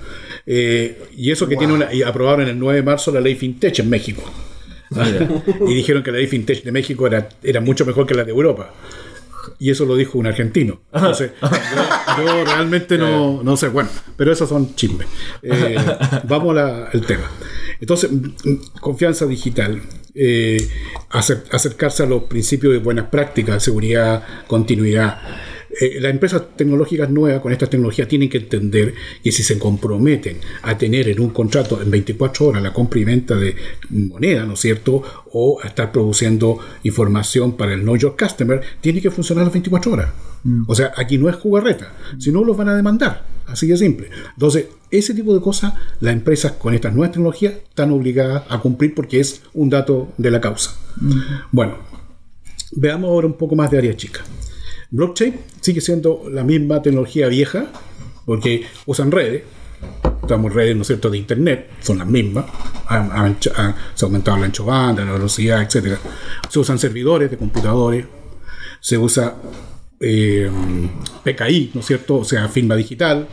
[0.46, 3.80] Eh, y eso que tiene una, y aprobaron el 9 de marzo la ley FinTech
[3.80, 4.24] en México.
[5.68, 8.32] y dijeron que la ley FinTech de México era, era mucho mejor que la de
[8.32, 8.72] Europa.
[9.60, 10.82] Y eso lo dijo un argentino.
[10.94, 13.68] Entonces, yo, yo realmente no, no sé.
[13.70, 15.08] Bueno, pero esos son chismes.
[15.42, 15.76] Eh,
[16.28, 17.30] vamos al tema.
[17.80, 18.10] Entonces,
[18.80, 19.82] confianza digital.
[20.20, 20.68] eh,
[21.12, 25.20] acer- acercarse a los principios de buenas prácticas, seguridad, continuidad.
[25.80, 30.38] Eh, las empresas tecnológicas nuevas con estas tecnologías tienen que entender que si se comprometen
[30.64, 33.56] a tener en un contrato en 24 horas la compra y venta de
[33.90, 35.04] moneda, ¿no es cierto?
[35.32, 39.92] O a estar produciendo información para el Know Your Customer, tiene que funcionar las 24
[39.92, 40.10] horas.
[40.68, 44.10] O sea, aquí no es jugarreta, si no los van a demandar, así de simple.
[44.34, 48.96] Entonces, ese tipo de cosas, las empresas con estas nuevas tecnologías están obligadas a cumplir
[48.96, 50.72] porque es un dato de la causa.
[51.52, 51.76] Bueno,
[52.72, 54.22] veamos ahora un poco más de área chica.
[54.92, 57.72] Blockchain sigue siendo la misma tecnología vieja,
[58.26, 59.44] porque usan redes,
[60.22, 62.46] estamos redes, ¿no cierto?, de Internet, son las mismas,
[63.40, 65.98] se ha aumentado el ancho banda, la velocidad, etc.
[66.50, 68.06] Se usan servidores de computadores,
[68.80, 69.36] se usa
[70.00, 70.50] eh,
[71.24, 73.28] PKI, ¿no es cierto?, o sea, firma digital,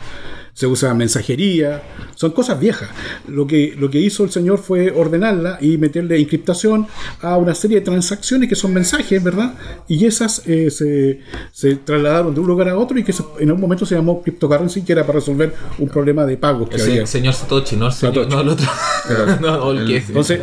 [0.54, 1.82] se usa mensajería,
[2.14, 2.88] son cosas viejas.
[3.26, 6.86] Lo que, lo que hizo el señor fue ordenarla y meterle encriptación
[7.20, 9.54] a una serie de transacciones que son mensajes, ¿verdad?
[9.88, 11.20] Y esas eh, se,
[11.52, 14.22] se trasladaron de un lugar a otro y que se- en un momento se llamó
[14.22, 17.06] cryptocurrency, que era para resolver un problema de pagos que El había.
[17.06, 18.30] se- señor Satoshi, no el, señor, Satoshi.
[18.34, 18.66] no el otro.
[19.40, 19.96] no, o el que.
[19.98, 20.40] Entonces,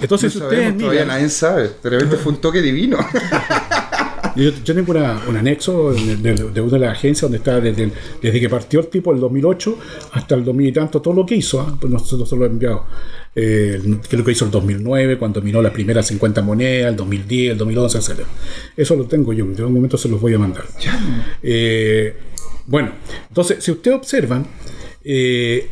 [0.00, 1.70] entonces No ustedes sabemos, todavía miran, nadie sabe.
[1.82, 2.98] De repente fue un toque divino.
[4.36, 7.60] Yo, yo tengo una- un anexo de, de- de una de las agencias donde está
[7.60, 7.90] desde,
[8.22, 9.78] desde que partió el tipo, el 2008,
[10.12, 11.76] hasta el 2000 y tanto, todo lo que hizo, ¿ah?
[11.80, 12.84] pues nosotros se lo hemos enviado.
[13.34, 16.96] Eh, que es lo que hizo el 2009, cuando minó las primeras 50 monedas, el
[16.96, 18.20] 2010, el 2011, etc.
[18.76, 20.64] Eso lo tengo yo, en un momento se los voy a mandar.
[21.42, 22.16] Eh,
[22.66, 22.90] bueno,
[23.28, 24.46] entonces, si ustedes observan,
[25.04, 25.68] eh,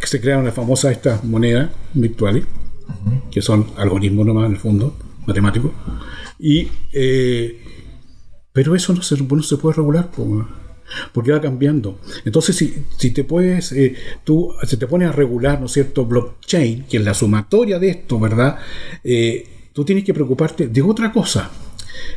[0.00, 2.44] que se crearon las famosas estas monedas virtuales,
[3.30, 4.96] que son algoritmos nomás en el fondo,
[5.26, 5.70] matemáticos,
[6.38, 7.60] y eh,
[8.52, 10.46] pero eso no se, no se puede regular, po,
[11.12, 12.00] porque va cambiando.
[12.24, 13.94] Entonces, si, si te puedes, eh,
[14.24, 17.90] tú se te pones a regular, ¿no es cierto?, blockchain, que es la sumatoria de
[17.90, 18.58] esto, ¿verdad?
[19.04, 21.50] Eh, tú tienes que preocuparte de otra cosa.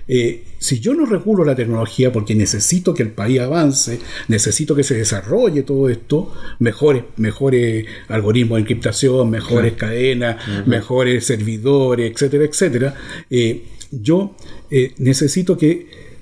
[0.08, 4.84] Eh, si yo no regulo la tecnología porque necesito que el país avance, necesito que
[4.84, 12.96] se desarrolle todo esto, mejores, mejores algoritmos de encriptación, mejores cadenas, mejores servidores, etcétera, etcétera,
[13.30, 14.36] eh, yo
[14.72, 16.13] eh, necesito que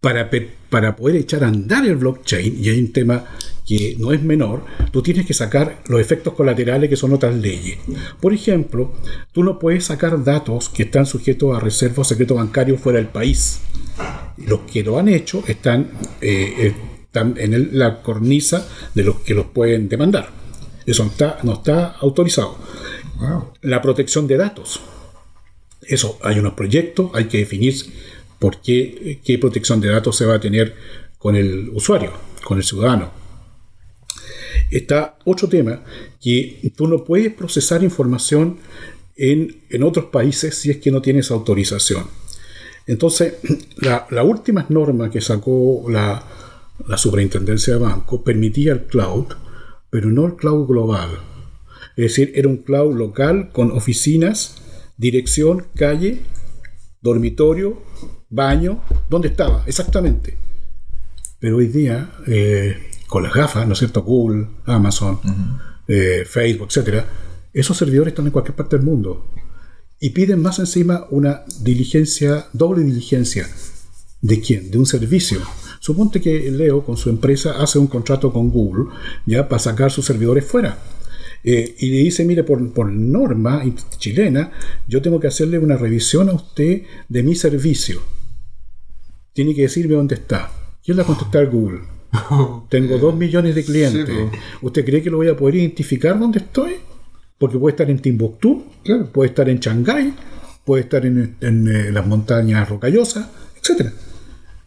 [0.00, 0.30] para,
[0.70, 3.24] para poder echar a andar el blockchain, y hay un tema
[3.66, 7.78] que no es menor, tú tienes que sacar los efectos colaterales que son otras leyes.
[8.20, 8.94] Por ejemplo,
[9.32, 13.08] tú no puedes sacar datos que están sujetos a reserva o secreto bancario fuera del
[13.08, 13.60] país.
[14.38, 15.90] Los que lo han hecho están,
[16.20, 16.72] eh,
[17.02, 20.30] están en el- la cornisa de los que los pueden demandar.
[20.86, 22.56] Eso no está, no está autorizado.
[23.62, 24.80] La protección de datos.
[25.82, 27.74] Eso, hay unos proyectos, hay que definir
[28.38, 30.74] por qué, qué protección de datos se va a tener
[31.18, 32.12] con el usuario,
[32.44, 33.10] con el ciudadano.
[34.70, 35.82] Está otro tema,
[36.20, 38.58] que tú no puedes procesar información
[39.16, 42.06] en, en otros países si es que no tienes autorización.
[42.86, 43.34] Entonces,
[43.76, 46.24] la, la última norma que sacó la,
[46.86, 49.26] la superintendencia de banco permitía el cloud,
[49.90, 51.10] pero no el cloud global.
[51.96, 54.56] Es decir, era un cloud local con oficinas,
[54.96, 56.20] dirección, calle,
[57.00, 57.82] dormitorio,
[58.30, 59.62] baño, ¿dónde estaba?
[59.66, 60.36] Exactamente.
[61.38, 62.76] Pero hoy día, eh,
[63.06, 64.02] con las gafas, ¿no es cierto?
[64.02, 65.20] Google, Amazon,
[65.86, 67.06] eh, Facebook, etcétera,
[67.52, 69.26] esos servidores están en cualquier parte del mundo.
[70.00, 73.48] Y piden más encima una diligencia, doble diligencia.
[74.20, 74.70] ¿De quién?
[74.70, 75.40] De un servicio.
[75.80, 78.92] Suponte que Leo con su empresa hace un contrato con Google
[79.26, 80.78] ya para sacar sus servidores fuera.
[81.44, 83.62] Eh, y le dice, mire, por, por norma
[83.98, 84.50] chilena,
[84.88, 88.02] yo tengo que hacerle una revisión a usted de mi servicio.
[89.38, 90.50] Tiene que decirme dónde está.
[90.84, 91.82] ¿Quién le va a contestar Google?
[92.70, 94.04] Tengo dos millones de clientes.
[94.08, 94.38] Sí.
[94.62, 96.74] ¿Usted cree que lo voy a poder identificar dónde estoy?
[97.38, 99.06] Porque puede estar en Timbuktu, Claro.
[99.12, 100.12] puede estar en Shanghái,
[100.64, 103.28] puede estar en, en, eh, las montañas rocallosas,
[103.62, 103.92] etcétera.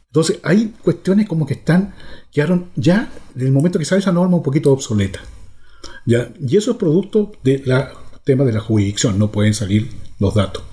[0.07, 1.93] Entonces hay cuestiones como que están,
[2.31, 5.19] quedaron ya, desde el momento que sale esa norma, un poquito obsoleta.
[6.05, 6.31] ¿ya?
[6.39, 7.65] Y eso es producto del
[8.23, 10.63] tema de la jurisdicción, no pueden salir los datos.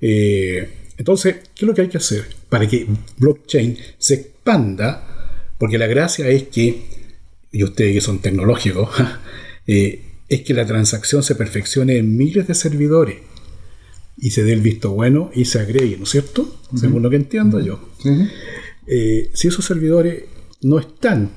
[0.00, 2.86] Eh, entonces, ¿qué es lo que hay que hacer para que
[3.18, 5.44] blockchain se expanda?
[5.58, 6.84] Porque la gracia es que,
[7.52, 8.88] y ustedes que son tecnológicos,
[9.66, 13.18] eh, es que la transacción se perfeccione en miles de servidores
[14.18, 16.60] y se dé el visto bueno y se agregue, ¿no es cierto?
[16.74, 17.88] Según lo que entiendo yo.
[18.86, 20.24] Eh, si esos servidores
[20.62, 21.30] no están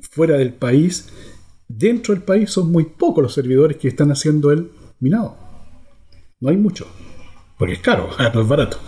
[0.00, 1.06] fuera del país,
[1.68, 5.36] dentro del país son muy pocos los servidores que están haciendo el minado.
[6.40, 6.88] No hay mucho,
[7.60, 8.78] porque es caro, no es barato.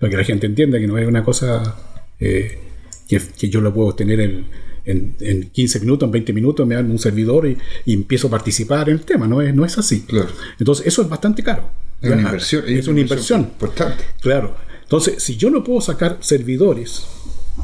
[0.00, 1.76] para que la gente entienda que no es una cosa
[2.18, 2.58] eh,
[3.06, 4.46] que, que yo lo puedo tener en,
[4.86, 8.30] en, en 15 minutos, en 20 minutos, me dan un servidor y, y empiezo a
[8.30, 9.28] participar en el tema.
[9.28, 10.00] No es, no es así.
[10.06, 10.30] Claro.
[10.58, 11.68] Entonces, eso es bastante caro.
[12.00, 12.64] Es una inversión.
[12.66, 13.42] Es una inversión.
[13.42, 14.02] Importante.
[14.22, 14.56] Claro.
[14.82, 17.04] Entonces, si yo no puedo sacar servidores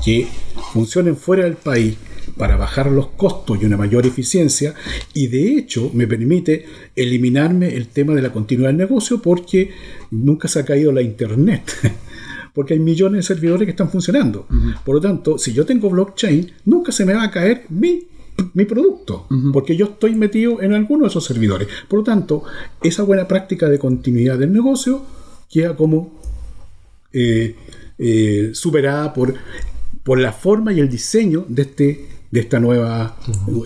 [0.05, 0.29] que
[0.75, 1.97] funcionen fuera del país
[2.39, 4.75] para bajar los costos y una mayor eficiencia,
[5.13, 6.65] y de hecho me permite
[6.97, 9.73] eliminarme el tema de la continuidad del negocio porque
[10.11, 11.63] nunca se ha caído la internet.
[12.55, 14.49] Porque hay millones de servidores que están funcionando.
[14.85, 18.09] Por lo tanto, si yo tengo blockchain, nunca se me va a caer mi,
[18.55, 21.69] mi producto, porque yo estoy metido en alguno de esos servidores.
[21.87, 22.43] Por lo tanto,
[22.83, 25.05] esa buena práctica de continuidad del negocio
[25.49, 26.21] queda como
[27.13, 27.55] eh,
[27.99, 29.35] eh, superada por,
[30.03, 33.17] por la forma y el diseño de este de esta nueva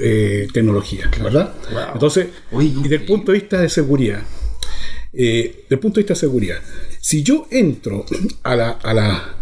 [0.00, 1.54] eh, tecnología, ¿verdad?
[1.92, 4.22] Entonces, Oye, y del punto de vista de seguridad,
[5.12, 6.58] eh, del punto de vista de seguridad,
[7.00, 8.04] si yo entro
[8.44, 9.34] a la, a la,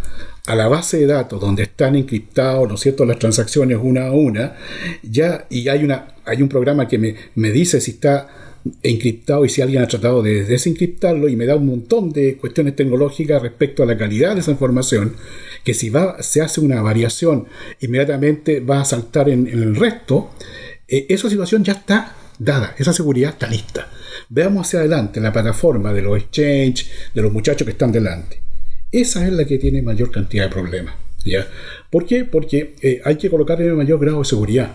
[0.46, 4.12] a la base de datos donde están encriptados, ¿no es cierto?, las transacciones una a
[4.12, 4.56] una,
[5.02, 8.49] ya, y hay, una, hay un programa que me, me dice si está
[8.82, 12.76] encriptado y si alguien ha tratado de desencriptarlo y me da un montón de cuestiones
[12.76, 15.14] tecnológicas respecto a la calidad de esa información,
[15.64, 17.46] que si va, se hace una variación,
[17.80, 20.30] inmediatamente va a saltar en, en el resto,
[20.88, 23.88] eh, esa situación ya está dada, esa seguridad está lista.
[24.28, 28.40] Veamos hacia adelante la plataforma de los exchange, de los muchachos que están delante.
[28.90, 30.94] Esa es la que tiene mayor cantidad de problemas.
[31.24, 31.46] ¿ya?
[31.90, 32.24] ¿Por qué?
[32.24, 34.72] Porque eh, hay que colocarle un mayor grado de seguridad.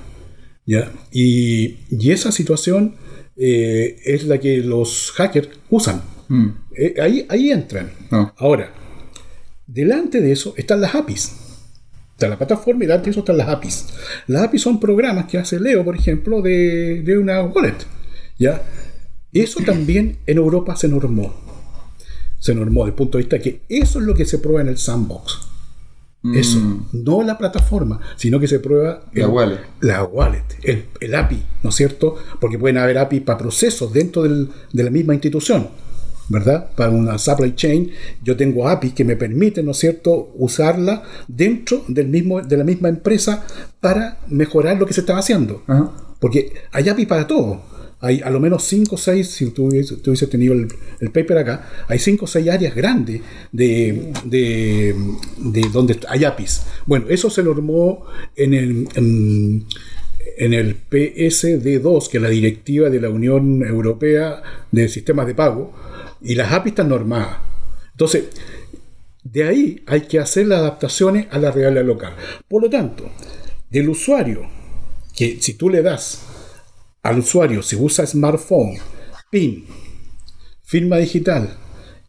[0.65, 0.91] ¿ya?
[1.11, 2.95] Y, y esa situación
[3.37, 6.01] eh, es la que los hackers usan.
[6.27, 6.47] Mm.
[6.75, 7.91] Eh, ahí, ahí entran.
[8.11, 8.33] No.
[8.37, 8.71] Ahora,
[9.67, 11.33] delante de eso están las APIs.
[12.13, 13.87] Está la plataforma y delante de eso están las APIs.
[14.27, 17.77] Las APIs son programas que hace Leo, por ejemplo, de, de una wallet.
[18.39, 18.63] ¿ya?
[19.33, 21.33] Eso también en Europa se normó.
[22.39, 24.67] Se normó desde el punto de vista que eso es lo que se prueba en
[24.67, 25.44] el sandbox.
[26.33, 26.59] Eso,
[26.93, 29.59] no la plataforma, sino que se prueba La el- wallet.
[29.81, 32.15] la wallet, el, el API, ¿no es cierto?
[32.41, 35.67] Porque pueden haber API para procesos dentro del- de la misma institución,
[36.29, 36.71] ¿verdad?
[36.75, 37.91] Para una supply chain,
[38.23, 42.63] yo tengo API que me permiten, ¿no es cierto?, usarla dentro del mismo, de la
[42.63, 43.45] misma empresa
[43.79, 45.61] para mejorar lo que se estaba haciendo.
[45.67, 45.91] Ajá.
[46.19, 47.61] Porque hay API para todo.
[48.01, 50.67] Hay a lo menos 5 o 6, si tú hubiese, tenido el,
[50.99, 53.21] el paper acá, hay 5 o 6 áreas grandes
[53.51, 54.95] de, de,
[55.37, 56.63] de donde hay APIs.
[56.85, 59.65] Bueno, eso se normó en el, en,
[60.37, 64.41] en el PSD2, que es la directiva de la Unión Europea
[64.71, 65.73] de Sistemas de Pago,
[66.21, 67.37] y las APIs están normadas.
[67.91, 68.25] Entonces,
[69.23, 72.13] de ahí hay que hacer las adaptaciones a la realidad local.
[72.47, 73.09] Por lo tanto,
[73.69, 74.41] del usuario,
[75.15, 76.21] que si tú le das
[77.05, 78.77] al usuario, si usa smartphone,
[79.29, 79.63] PIN,
[80.63, 81.55] firma digital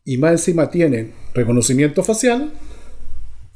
[0.06, 2.50] y más encima tiene reconocimiento facial,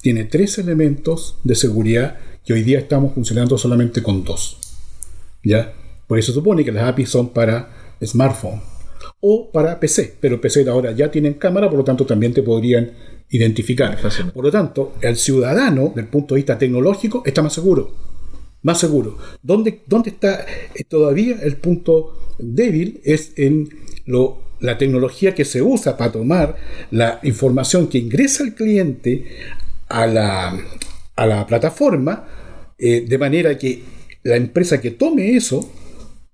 [0.03, 4.59] tiene tres elementos de seguridad que hoy día estamos funcionando solamente con dos.
[5.43, 5.73] ¿Ya?
[6.07, 8.61] Por eso se supone que las APIs son para smartphone
[9.21, 12.91] o para PC, pero PC ahora ya tienen cámara, por lo tanto también te podrían
[13.31, 13.97] identificar.
[14.35, 18.11] Por lo tanto, el ciudadano, del punto de vista tecnológico, está más seguro.
[18.63, 19.17] Más seguro.
[19.43, 20.45] ¿Dónde, dónde está
[20.75, 23.01] eh, todavía el punto débil?
[23.05, 23.71] Es en
[24.05, 26.57] lo, la tecnología que se usa para tomar
[26.91, 29.25] la información que ingresa el cliente
[29.89, 30.59] a la,
[31.17, 32.29] a la plataforma,
[32.79, 33.83] eh, de manera que
[34.23, 35.71] la empresa que tome eso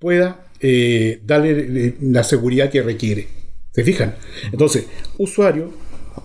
[0.00, 3.28] pueda eh, darle la seguridad que requiere.
[3.70, 4.16] ¿Se fijan?
[4.50, 4.86] Entonces,
[5.18, 5.70] usuario,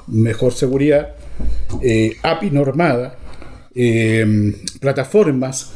[0.07, 1.15] mejor seguridad,
[2.23, 3.17] API normada,
[4.79, 5.73] plataformas,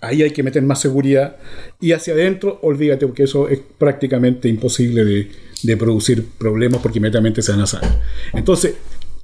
[0.00, 1.36] ahí hay que meter más seguridad,
[1.80, 5.30] y hacia adentro, olvídate, porque eso es prácticamente imposible de,
[5.62, 7.90] de producir problemas porque inmediatamente se van a saber.
[8.32, 8.74] Entonces,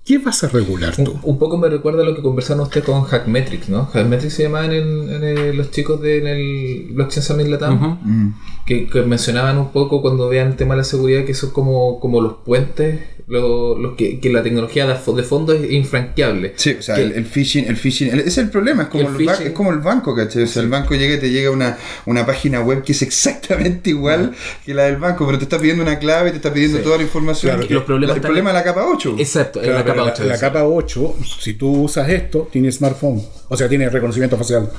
[0.04, 1.02] ¿qué vas a regular tú?
[1.12, 3.86] Un, un poco me recuerda a lo que conversaron ustedes con Hackmetrics, ¿no?
[3.86, 8.34] Hackmetrics se llamaban en, en el- los chicos de en el Blockchain Summit Latam, Mm.
[8.66, 12.00] que, que mencionaban un poco cuando vean el tema de la seguridad que son como,
[12.00, 16.52] como los puentes, lo- los que, que la tecnología de, fo- de fondo es infranqueable.
[16.56, 19.08] Sí, o sea, Que- el, el phishing, el phishing, el- es el problema, es como
[19.08, 19.46] El el, ba- phishing.
[19.48, 20.42] es como el banco, ¿cachai?
[20.42, 23.90] O sea, el banco llega y te llega una, una página web que es exactamente
[23.90, 24.32] igual
[24.64, 26.84] que la del banco, pero te está pidiendo una clave, te está pidiendo Sí.
[26.84, 27.56] toda la información.
[27.56, 29.16] Claro, los problemas el están problema en- es la capa 8.
[29.18, 30.24] Exacto, en Claro, la capa la- 8.
[30.24, 34.70] la capa 8, si tú usas esto, tiene smartphone, o sea, tiene reconocimiento facial.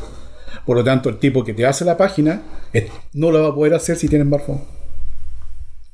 [0.66, 2.42] Por lo tanto, el tipo que te hace la página
[3.14, 4.62] no lo va a poder hacer si tiene smartphone.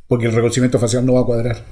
[0.07, 1.65] Porque el reconocimiento facial no va a cuadrar.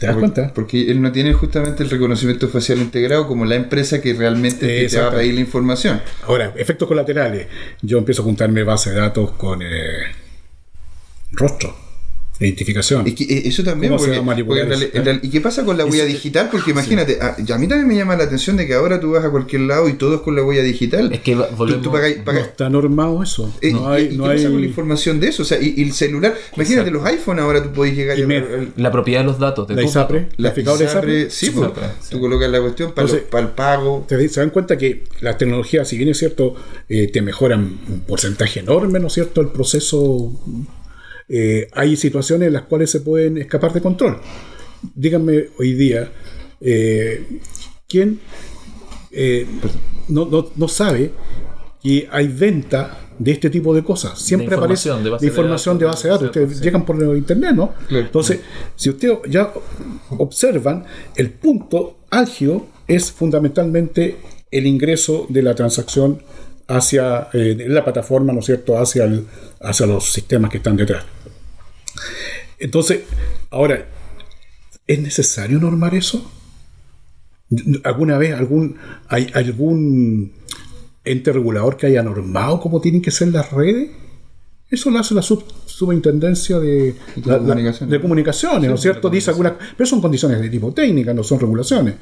[0.00, 0.52] ¿Te das cuenta?
[0.54, 5.00] Porque él no tiene justamente el reconocimiento facial integrado como la empresa que realmente te-
[5.00, 6.00] va a pedir la información.
[6.22, 7.46] Ahora, efectos colaterales.
[7.82, 9.66] Yo empiezo a juntarme base de datos con eh,
[11.32, 11.76] rostro.
[12.46, 13.06] Identificación.
[13.06, 14.60] Es que eh, eso también, ¿Cómo se porque, a porque
[14.98, 16.48] en en ¿y qué pasa con la huella Es- digital?
[16.50, 19.24] Porque imagínate, a, a mí también me llama la atención de que ahora tú vas
[19.24, 21.12] a cualquier lado y todo es con la huella digital.
[21.12, 21.82] Es que va- Tú- volvemos.
[21.82, 23.52] tú pagáis- No está normado eso.
[23.60, 25.42] eh, no ¿y- hay, ¿Y no qué pasa con la hay información de eso?
[25.42, 28.26] O sea, y, y el celular, imagínate los iPhone ahora tú podés llegar Y a-
[28.26, 29.68] me- al- La propiedad de los datos.
[29.68, 30.84] De la ISAPRE, la ISAPRE.
[30.84, 32.08] ISAPRE, sí, pues, ISAPRE, sí.
[32.10, 34.04] tú colocas la cuestión para, Entonces- para el pago.
[34.08, 36.54] Te- se dan cuenta que las tecnologías, si bien es cierto,
[36.88, 40.32] eh, te mejoran un porcentaje enorme, ¿no es cierto?, el proceso,
[41.30, 44.20] eh, hay situaciones en las cuales se pueden escapar de control.
[44.94, 46.10] Díganme hoy día,
[46.60, 47.38] eh,
[47.88, 48.20] ¿quién
[49.12, 49.46] eh,
[50.08, 51.12] no, no- no sabe
[51.82, 54.18] que hay venta de este tipo de cosas?
[54.20, 56.26] Siempre aparece información, de base de de información de datos, base de datos.
[56.28, 57.74] Ustedes llegan por internet, ¿no?
[57.88, 58.04] Claro.
[58.06, 58.40] Entonces,
[58.76, 59.52] si ustedes ya
[60.18, 60.84] observan,
[61.16, 64.16] el punto álgido es fundamentalmente
[64.50, 66.22] el ingreso de la transacción
[66.66, 69.26] hacia eh, la plataforma, ¿no es cierto?, hacia, el-
[69.60, 71.04] hacia los sistemas que están detrás.
[72.60, 73.00] Entonces,
[73.50, 73.86] ahora,
[74.86, 76.30] ¿es necesario normar eso?
[77.84, 78.76] ¿Alguna vez algún,
[79.08, 80.32] hay algún
[81.04, 83.90] ente regulador que haya normado cómo tienen que ser las redes?
[84.70, 86.94] Eso lo hace la sub- superintendencia de,
[87.24, 87.90] la- la- comunicaciones.
[87.90, 89.10] de comunicaciones, ¿no es cierto?
[89.10, 91.94] Dice algunas, pero son condiciones de tipo técnica, no son regulaciones.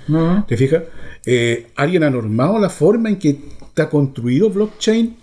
[0.46, 0.82] ¿Te fijas?
[1.24, 5.16] Eh, ¿Alguien ha normado la forma en que está construido blockchain?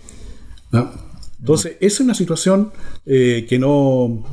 [0.72, 0.90] ¿No?
[1.38, 2.72] Entonces, esa es una situación
[3.04, 4.26] eh, que no,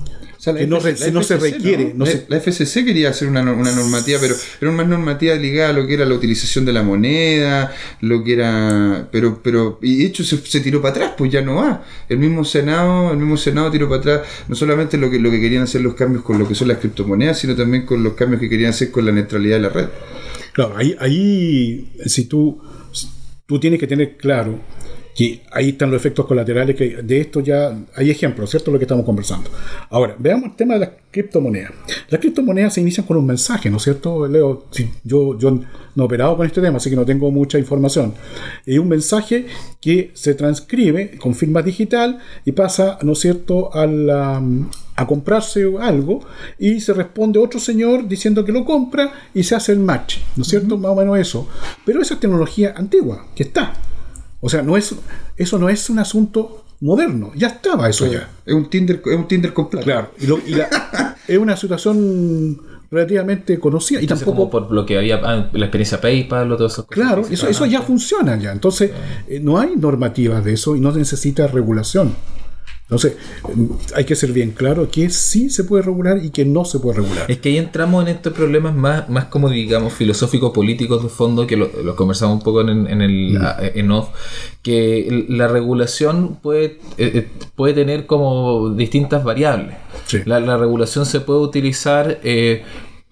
[0.44, 0.80] sea, que no,
[1.24, 1.86] se requiere.
[1.94, 2.00] ¿no?
[2.00, 5.36] no la, se- la FCC quería hacer una, nor- una normativa, pero era más normativa
[5.36, 9.08] ligada a lo que era la utilización de la moneda, lo que era.
[9.12, 11.86] Pero, pero y de hecho se, se tiró para atrás, pues ya no va.
[12.10, 15.40] El mismo Senado, el mismo Senado tiró para atrás, no solamente lo que, lo que
[15.40, 18.42] querían hacer los cambios con lo que son las criptomonedas, sino también con los cambios
[18.42, 19.88] que querían hacer con la neutralidad de la red.
[20.52, 22.62] Claro, ahí, ahí si tú,
[23.46, 24.60] tú tienes que tener claro
[25.16, 28.72] que ahí están los efectos colaterales, que de esto ya hay ejemplos, ¿cierto?
[28.72, 29.50] Lo que estamos conversando.
[29.90, 31.72] Ahora, veamos el tema de las criptomonedas.
[32.10, 34.28] Las criptomonedas se inician con un mensaje, ¿no es cierto?
[34.28, 34.66] Leo,
[35.04, 38.14] yo, yo no he operado con este tema, así que no tengo mucha información.
[38.66, 39.46] Es un mensaje
[39.80, 44.42] que se transcribe con firma digital y pasa, ¿no es cierto?, a, la-
[44.96, 46.22] a comprarse algo
[46.60, 50.42] y se responde otro señor diciendo que lo compra y se hace el match, ¿no
[50.44, 50.78] es cierto?
[50.78, 51.48] Más o menos eso.
[51.86, 53.74] Pero esa es tecnología antigua, que está.
[54.46, 54.94] O sea, no es,
[55.38, 58.30] eso no es un asunto moderno, ya estaba eso ya.
[58.46, 59.86] Es un Tinder, es un Tinder con plata.
[59.86, 64.50] Claro, y, lo- y la- es una situación relativamente conocida y Entonces, tampoco...
[64.52, 66.88] como por lo que había ah, la experiencia PayPal o esas cosas.
[66.90, 68.52] Claro, eso, eso ya funciona ya.
[68.52, 68.92] Entonces,
[69.28, 72.14] eh, no hay normativas de eso y no necesita regulación.
[72.96, 73.14] Entonces,
[73.50, 73.54] eh,
[73.96, 76.98] hay que ser bien claro que sí se puede regular y que no se puede
[76.98, 77.26] regular.
[77.30, 81.48] Es que ahí entramos en estos problemas más, más como digamos filosóficos políticos de fondo
[81.48, 83.46] que lo, lo conversamos un poco en, en el Mm.
[83.76, 84.10] en off
[84.62, 89.76] que la regulación puede eh, eh, puede tener como distintas variables
[90.06, 90.20] Sí.
[90.26, 92.64] la, la regulación se puede utilizar eh,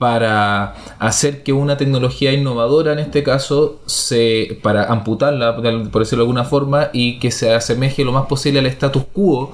[0.01, 6.27] para hacer que una tecnología innovadora en este caso se para amputarla por decirlo de
[6.27, 9.51] alguna forma y que se asemeje lo más posible al status quo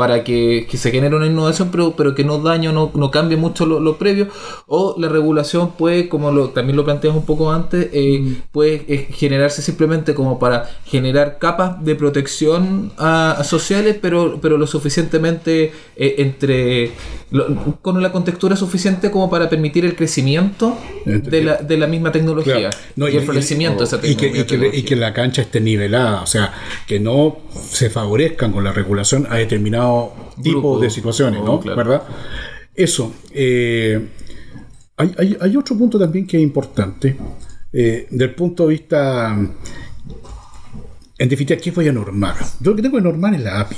[0.00, 3.36] para que, que se genere una innovación, pero, pero que no daño, no, no cambie
[3.36, 4.28] mucho lo, lo previo,
[4.66, 9.08] o la regulación puede, como lo, también lo planteamos un poco antes, eh, puede eh,
[9.12, 15.72] generarse simplemente como para generar capas de protección a, a sociales, pero, pero lo suficientemente
[15.96, 16.92] eh, entre
[17.30, 22.10] lo- con la contextura suficiente como para permitir el crecimiento de la, de la misma
[22.10, 22.40] tecnología
[22.70, 22.76] Claro.
[22.96, 24.56] No, y, el florecimiento de esa y que, tecnología.
[24.68, 26.52] y que- y que la cancha esté nivelada, o sea,
[26.86, 27.36] que no
[27.70, 29.40] se favorezcan con la regulación a
[29.90, 30.12] determinado
[30.42, 30.78] tipo Grupo.
[30.80, 31.54] de situaciones, ¿no?
[31.54, 31.76] Oh, claro.
[31.76, 32.02] ¿Verdad?
[32.74, 33.12] Eso.
[33.32, 34.08] eh,
[34.96, 37.16] hay, hay- hay otro punto también que es importante,
[37.72, 39.30] eh, del punto de vista,
[41.18, 42.36] en definitiva, ¿qué voy a normar?
[42.60, 43.76] Yo lo que tengo que normar es la API.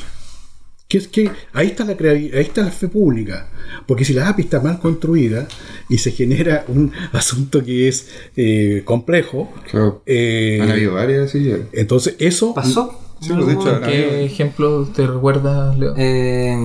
[0.88, 3.48] Que es que ahí está la ahí está la fe pública.
[3.86, 5.48] Porque si la API está mal construida
[5.88, 10.02] y se genera un asunto que es eh, complejo, Claro.
[10.06, 11.50] eh, Han habido varias, sí.
[11.72, 13.00] entonces eso ¿Pasó?
[13.22, 15.94] Sí, hecho, ¿Qué ejemplo te recuerdas, Leo?
[15.96, 16.56] Eh,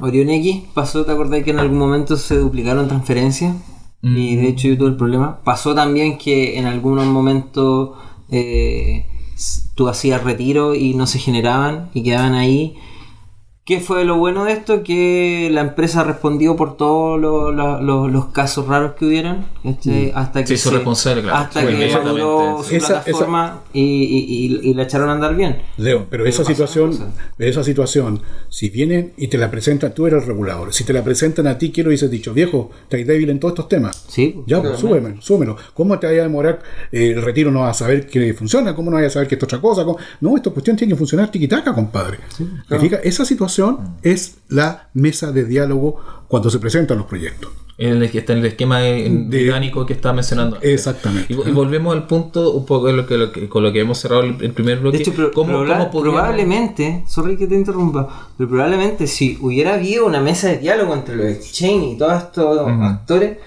[0.00, 3.54] Orion X pasó, ¿te acordás que en algún momento se duplicaron transferencias?
[4.02, 5.40] Y de hecho yo tuve el problema.
[5.42, 7.90] Pasó también que en algunos momentos
[8.30, 9.06] eh,
[9.74, 12.76] tú hacías retiro y no se generaban y quedaban ahí.
[13.66, 14.84] ¿Qué fue lo bueno de esto?
[14.84, 20.12] Que la empresa respondió por todos lo- lo- lo- los casos raros que hubieron ¿cachai?
[20.14, 21.36] hasta que Se hizo responsable, claro.
[21.38, 25.34] hasta Fue que maduró su Esa- plataforma Y, y- y- y la echaron a andar
[25.34, 25.62] bien.
[25.78, 26.96] Leo, pero, esa situación,
[27.38, 31.02] esa situación, si vienen y te la presentan, tú eres el regulador, si te la
[31.02, 34.04] presentan a ti, quiero dices dicho, viejo, estáis débil en todos estos temas.
[34.08, 35.56] Sí, Ya, pues, súbeme, súbemelo.
[35.74, 36.60] ¿Cómo te vaya a demorar
[36.92, 37.50] eh, el retiro?
[37.50, 39.60] No vas a saber que funciona, ¿cómo no vas a saber que esto es otra
[39.60, 39.84] cosa?
[39.84, 39.98] ¿Cómo?
[40.20, 42.18] No, esta cuestión tiene que funcionar tiquitaca, compadre.
[42.68, 43.00] ¿Te fijas?
[43.02, 47.50] Esa situación conversación es la mesa de diálogo cuando se presentan los proyectos.
[47.78, 50.56] En el, está en el esquema De- orgánico que estaba mencionando.
[50.56, 50.70] antes.
[50.72, 51.26] Exactamente.
[51.34, 53.98] Y, y volvemos al punto, un poco lo que, lo que- con lo que hemos
[53.98, 54.96] cerrado el, el primer bloque.
[54.96, 59.36] De hecho, pro- ¿Cómo- proba- cómo podríamos- probablemente, sorry que te interrumpa, pero probablemente si
[59.42, 63.38] hubiera habido una mesa de diálogo entre los exchange y todos estos actores,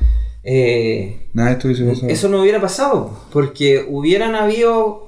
[0.43, 2.07] eh, Nada, esto hubiese pasado.
[2.09, 5.07] eso no hubiera pasado, porque hubieran habido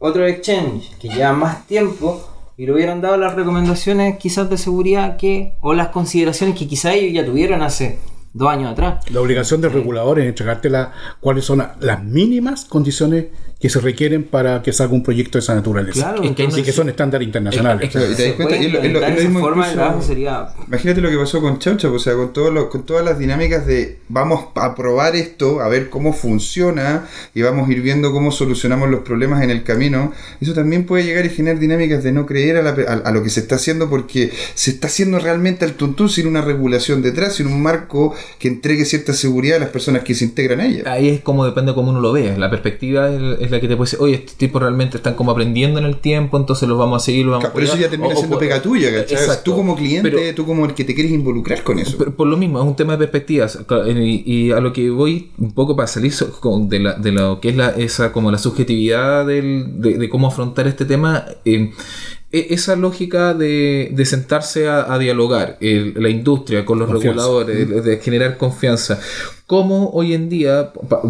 [0.00, 2.26] otros exchange que llevan más tiempo
[2.60, 6.92] y le hubieran dado las recomendaciones quizás de seguridad que, o las consideraciones que quizás
[6.94, 7.98] ellos ya tuvieron hace
[8.34, 9.02] dos años atrás.
[9.10, 13.28] La obligación del regulador es entregarte la- cuáles son la- las mínimas condiciones
[13.60, 16.00] que se requieren para que salga un proyecto de esa naturaleza.
[16.00, 17.90] Claro, Es que entonces, y que son estándares internacionales.
[20.66, 23.66] Imagínate lo que pasó con Chaucha, o sea, con, todo lo- con todas las dinámicas
[23.66, 28.32] de vamos a probar esto, a ver cómo funciona y vamos a ir viendo cómo
[28.32, 30.12] solucionamos los problemas en el camino.
[30.40, 33.12] Eso también puede llegar y generar dinámicas de no creer a, la pe- a- a
[33.12, 37.02] lo que se está haciendo porque se está haciendo realmente al tuntún sin una regulación
[37.02, 40.66] detrás, sin un marco que entregue cierta seguridad a las personas que se integran a
[40.66, 40.82] ella.
[40.90, 42.36] Ahí es como depende de cómo uno lo ve.
[42.38, 45.30] La perspectiva es, es la que te puede decir, oye, estos tipos realmente están como
[45.32, 47.86] aprendiendo en el tiempo, entonces los vamos a seguir, los vamos a Pero eso apoyar".
[47.88, 49.18] ya termina O- o- siendo pega tuya, ¿cachai?
[49.18, 49.42] Exacto.
[49.50, 51.96] Tú como cliente, Pero- tú como el que te quieres involucrar con eso.
[51.98, 53.58] Por lo mismo, es un tema de perspectivas.
[53.86, 57.40] Y, y a lo que voy un poco para salir con- de, la, de lo
[57.40, 61.24] que es la, esa como la subjetividad del- de, de cómo afrontar este tema.
[61.44, 61.70] eh,
[62.32, 67.22] e- esa lógica de, de sentarse a, a dialogar, el- la industria con los Confianza.
[67.22, 69.00] reguladores, de, de generar confianza.
[69.46, 71.02] Cómo hoy en día, pa-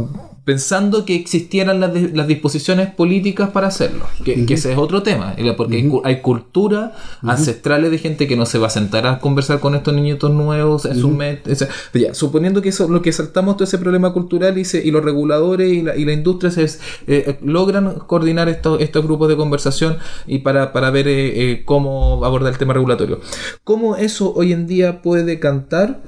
[0.50, 5.02] pensando que existieran las, di- las disposiciones políticas para hacerlo, que, que ese es otro
[5.02, 6.90] tema, porque hay cu- hay, culturas
[7.22, 10.84] ancestrales de gente que no se va a sentar a conversar con estos niñitos nuevos
[10.86, 11.52] en su mente.
[11.52, 14.64] o sea, pero ya, suponiendo que eso, lo que saltamos todo ese problema cultural y,
[14.64, 16.66] se- y los reguladores y la, y la industria se,
[17.06, 22.24] eh, logran coordinar estos, estos grupos de conversación y para, para ver eh, eh, cómo
[22.24, 23.20] abordar el tema regulatorio.
[23.64, 26.02] ¿Cómo eso hoy en día puede cantar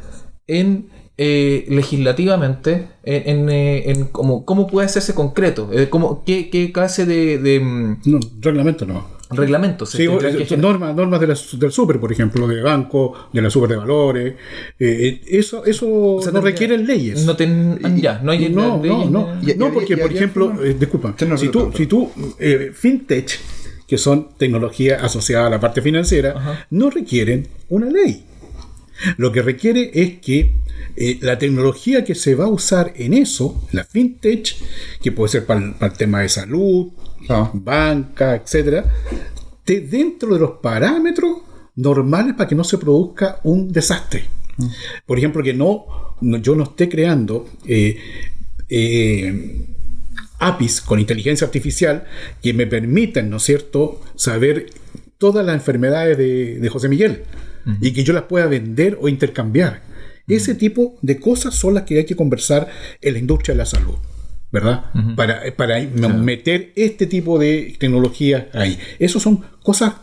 [0.48, 0.88] en
[1.18, 6.72] eh, legislativamente en, en, eh, en cómo, cómo puede hacerse concreto Eh, cómo, qué, qué
[6.72, 9.06] clase de, de, mm, No, reglamento no.
[9.30, 13.40] reglamentos Sí, que eh, normas, normas de la- del super, por ejemplo, de banco, de
[13.40, 14.34] la super de valores.
[14.78, 15.86] eh, eso eso
[16.16, 17.24] O sea, no requieren leyes.
[17.24, 19.28] no ten- ya no hay no, no, leyes, no.
[19.42, 23.38] Y No, porque, y por ejemplo, eh, disculpa, si tú, si tú eh, fintech,
[23.86, 26.66] que son tecnología asociada a la parte financiera, Ajá.
[26.70, 28.24] no requieren una ley.
[29.16, 30.54] Lo que requiere es que
[30.96, 34.54] eh, la tecnología que se va a usar en eso, la fintech,
[35.02, 36.88] que puede ser para el, para el tema de salud,
[37.28, 37.50] Ah.
[37.54, 38.84] banca, etcétera,
[39.58, 41.38] esté dentro de los parámetros
[41.76, 44.24] normales para que no se produzca un desastre.
[45.06, 45.84] Por ejemplo, que no,
[46.20, 47.96] no- yo no esté creando eh,
[48.68, 49.66] eh,
[50.40, 52.04] APIs con inteligencia artificial
[52.42, 54.66] que me permitan, ¿no es cierto?, saber
[55.18, 57.22] todas las enfermedades de, de José Miguel
[57.80, 59.82] y que yo las pueda vender o intercambiar.
[60.28, 62.68] Ese tipo de cosas son las que hay que conversar
[63.00, 63.96] en la industria de la salud.
[64.50, 64.84] ¿Verdad?
[65.16, 68.78] Para, para meter este tipo de tecnología ahí.
[68.98, 69.94] Esas son cosas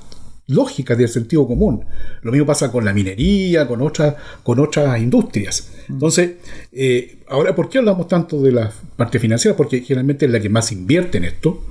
[0.48, 1.86] lógicas del sentido común.
[2.24, 5.72] Lo mismo pasa con la minería, con otras, con otras industrias.
[5.90, 6.32] Entonces,
[6.72, 9.58] eh, ahora, ¿por qué hablamos tanto de la parte financiera?
[9.58, 11.64] Porque generalmente es la que más invierte en esto,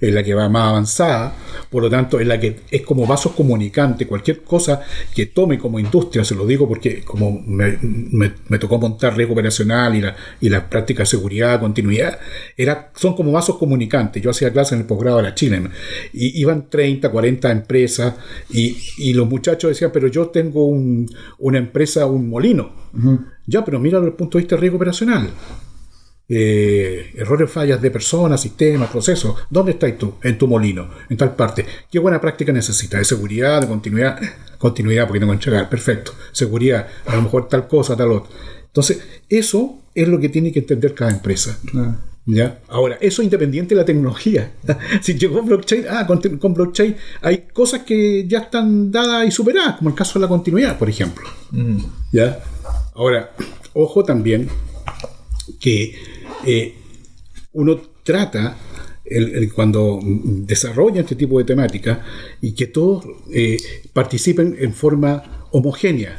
[0.00, 1.34] es la que va más avanzada,
[1.70, 4.06] por lo tanto, es la que es como vasos comunicantes.
[4.06, 4.80] Cualquier cosa
[5.14, 9.32] que tome como industria, se lo digo porque como me, me- me tocó montar riesgo
[9.34, 12.18] operacional y la, y las prácticas de seguridad, continuidad,
[12.56, 14.22] era, son como vasos comunicantes.
[14.22, 15.62] Yo hacía clases en el posgrado de la Chile
[16.12, 18.14] y iban 30, 40 empresas
[18.50, 22.84] y, y los muchachos decían, pero yo tengo un- una empresa, un molino.
[23.46, 25.30] Ya, pero mira desde el punto de vista de riesgo operacional.
[26.26, 29.36] Eh, errores, fallas de personas, sistemas, procesos.
[29.50, 30.14] ¿Dónde estás tú?
[30.22, 31.66] En tu molino, en tal parte.
[31.90, 33.00] ¿Qué buena práctica necesitas?
[33.00, 34.18] ¿De seguridad, de continuidad?
[34.58, 35.68] Continuidad, porque tengo que entregar.
[35.68, 36.12] Perfecto.
[36.32, 38.30] Seguridad, a lo mejor tal cosa, tal otra.
[38.66, 41.58] Entonces, eso es lo que tiene que entender cada empresa.
[42.26, 42.60] ¿Ya?
[42.68, 44.52] Ahora, eso independiente de la tecnología.
[45.02, 49.90] si llegó blockchain, ah, con blockchain hay cosas que ya están dadas y superadas, como
[49.90, 51.28] el caso de la continuidad, por ejemplo.
[51.50, 51.78] Mm.
[52.12, 52.42] ¿Ya?
[52.94, 53.34] Ahora,
[53.72, 54.48] ojo también
[55.60, 55.94] que
[56.46, 56.74] eh,
[57.52, 58.56] uno trata
[59.04, 62.04] el- el- cuando desarrolla este tipo de temática
[62.40, 63.56] y que todos eh,
[63.92, 66.18] participen en forma homogénea,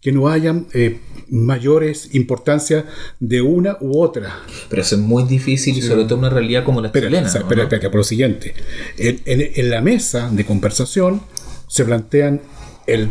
[0.00, 1.00] que no hayan eh,
[1.30, 2.84] mayores importancias
[3.20, 4.40] de una u otra.
[4.68, 7.26] Pero eso es muy difícil y sobre todo en una realidad como la Espera, chilena.
[7.26, 7.46] o sea, ¿no?
[7.46, 8.54] espera, espera, por lo siguiente.
[8.96, 11.20] En, en- en la mesa de conversación
[11.68, 12.40] se plantean
[12.86, 13.08] el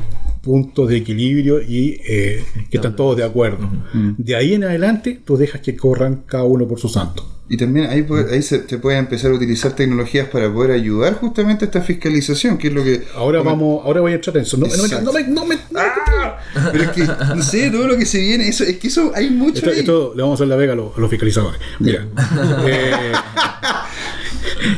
[0.47, 3.69] puntos de equilibrio y eh, que están todos de acuerdo.
[4.17, 7.33] De ahí en adelante, tú dejas que corran cada uno por su santo.
[7.49, 11.13] Y también ahí, puede- ahí se, se puede empezar a utilizar tecnologías para poder ayudar
[11.13, 13.03] justamente a esta fiscalización, que es lo que...
[13.15, 14.57] Ahora como- vamos, ahora voy a entrar en eso.
[14.57, 16.39] No, no me- no me, no me- ¡Ah!
[16.73, 19.29] Pero es que, no sé, todo lo que se viene, eso, es que eso hay
[19.29, 19.79] mucho Esto, ahí.
[19.79, 21.59] esto le vamos a hacer la vega a los, a los fiscalizadores.
[21.79, 22.05] Mira,
[22.67, 23.11] eh,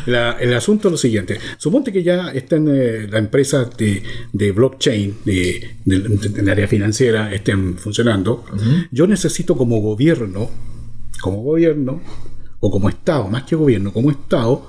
[0.05, 1.37] la- el asunto es lo siguiente.
[1.57, 4.01] Suponte que ya estén eh, las empresas de,
[4.33, 8.43] de blockchain, de, de- de- del área financiera, estén funcionando.
[8.91, 10.49] Yo necesito como gobierno,
[11.21, 12.01] como gobierno,
[12.61, 14.67] o como Estado, más que gobierno, como Estado,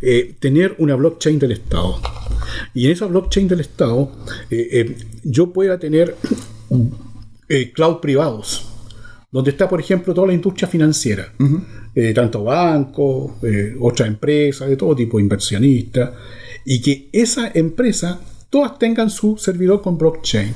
[0.00, 2.00] eh, tener una blockchain del Estado.
[2.72, 4.12] Y en esa blockchain del Estado,
[4.50, 6.16] eh, eh, yo pueda tener
[7.74, 8.68] cloud privados
[9.32, 11.32] donde está, por ejemplo, toda la industria financiera,
[11.94, 16.10] Eh, tanto bancos, eh, otras empresas de todo tipo, inversionistas,
[16.64, 18.18] y que esa empresa
[18.48, 20.54] todas tengan su servidor con blockchain.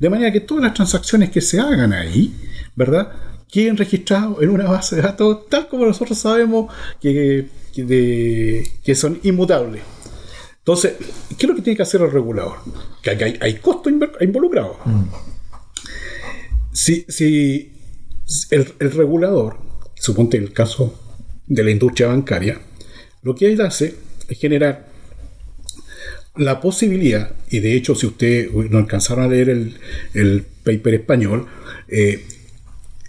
[0.00, 2.34] De manera que todas las transacciones que se hagan ahí,
[2.74, 3.12] ¿verdad?
[3.50, 8.94] Queden registradas en una base de datos tal como nosotros sabemos que, que de- que
[8.94, 9.82] son inmutables.
[10.58, 10.94] Entonces,
[11.36, 12.56] ¿qué es lo que tiene que hacer el regulador?
[13.02, 14.78] Que hay, hay, hay costo inver- involucrado.
[16.72, 17.71] Si, si
[18.50, 19.58] el, el regulador,
[19.94, 20.98] suponte el caso
[21.46, 22.60] de la industria bancaria,
[23.22, 23.96] lo que él hace
[24.28, 24.88] es generar
[26.36, 29.76] la posibilidad, y de hecho si ustedes no alcanzaron a leer el,
[30.14, 31.46] el paper español,
[31.88, 32.24] eh,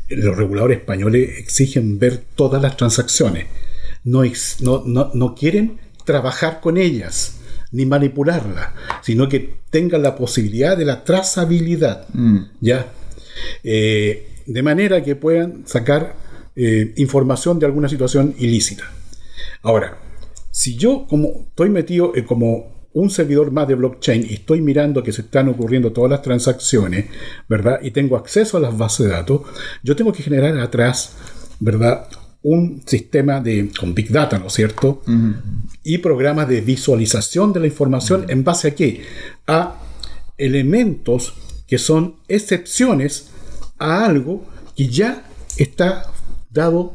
[0.10, 3.46] los reguladores españoles exigen ver todas las transacciones.
[4.04, 7.38] No, ex- no, no, no quieren trabajar con ellas
[7.72, 8.68] ni manipularlas,
[9.02, 12.06] sino que tengan la posibilidad de la trazabilidad.
[12.60, 12.92] ¿Ya?
[13.64, 16.16] Eh, de manera que puedan sacar
[16.56, 18.84] eh, información de alguna situación ilícita.
[19.62, 19.98] Ahora,
[20.52, 25.02] si yo como estoy metido eh, como un servidor más de blockchain y estoy mirando
[25.02, 27.06] que se están ocurriendo todas las transacciones,
[27.50, 27.80] ¿verdad?
[27.82, 29.42] Y tengo acceso a las bases de datos,
[29.82, 31.16] yo tengo que generar atrás,
[31.60, 32.08] ¿verdad?
[32.44, 35.02] Un sistema de con big data, ¿no es cierto?
[35.84, 39.02] Y programas de visualización de la información en base a qué?
[39.48, 39.80] A
[40.38, 41.34] elementos
[41.68, 43.32] que son excepciones
[43.80, 44.46] a algo
[44.76, 46.12] que ya está
[46.50, 46.94] dado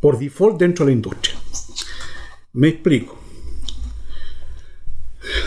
[0.00, 1.34] por default dentro de la industria.
[2.52, 3.18] Me explico.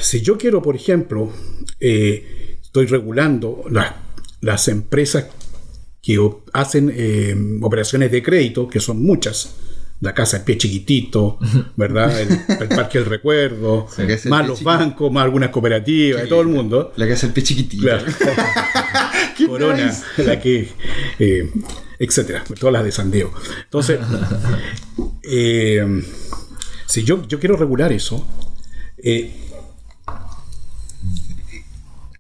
[0.02, 1.32] Si yo quiero, por ejemplo,
[1.80, 4.02] eh, estoy regulando la-
[4.42, 5.28] las empresas
[6.02, 6.20] que
[6.54, 9.56] hacen eh, operaciones de crédito, que son muchas,
[10.02, 11.40] la casa de pie chiquitito,
[11.76, 12.20] ¿verdad?
[12.20, 16.48] El, el parque del recuerdo, casa más los bancos, más algunas cooperativas, de todo el
[16.48, 16.94] mundo.
[16.96, 17.84] La hace el pie chiquitito.
[17.84, 18.06] Claro.
[19.48, 20.24] Corona, nice.
[20.24, 20.70] la que,
[21.20, 21.52] eh,
[22.00, 23.34] etcétera, todas las de Sandeo.
[23.64, 24.00] Entonces,
[25.24, 26.04] eh,
[26.88, 28.26] si yo, yo quiero regular eso,
[28.98, 29.34] eh,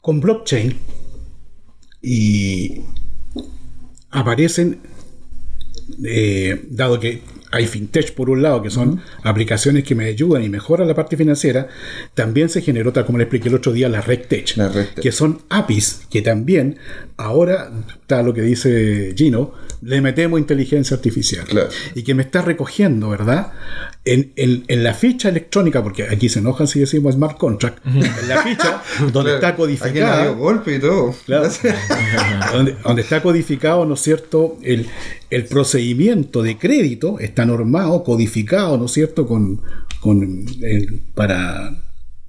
[0.01, 0.77] con blockchain
[2.01, 2.81] y
[4.11, 4.81] aparecen,
[6.69, 7.21] dado que
[7.51, 11.15] hay fintech por un lado, que son aplicaciones que me ayudan y mejoran la parte
[11.17, 11.67] financiera,
[12.13, 15.03] también se generó, tal como le expliqué el otro día, la RegTech, La RegTech.
[15.03, 16.77] que son APIs que también,
[17.17, 17.71] ahora
[18.05, 21.43] está lo que dice Gino, le metemos inteligencia artificial.
[21.45, 21.69] Claro.
[21.95, 23.51] Y que me está recogiendo, ¿verdad?
[24.05, 28.27] En, en- en la ficha electrónica, porque aquí se enojan si decimos smart contract, en
[28.27, 28.81] la ficha
[29.11, 29.35] donde Claro.
[29.35, 29.63] está Aquí
[30.23, 31.15] dio golpe y todo.
[31.25, 31.49] Claro.
[32.53, 34.57] donde, donde está codificado, ¿no es cierto?
[34.61, 34.85] El,
[35.31, 39.25] el procedimiento de crédito está normado, codificado, ¿no es cierto?
[39.25, 39.61] Con,
[39.99, 41.71] con el- para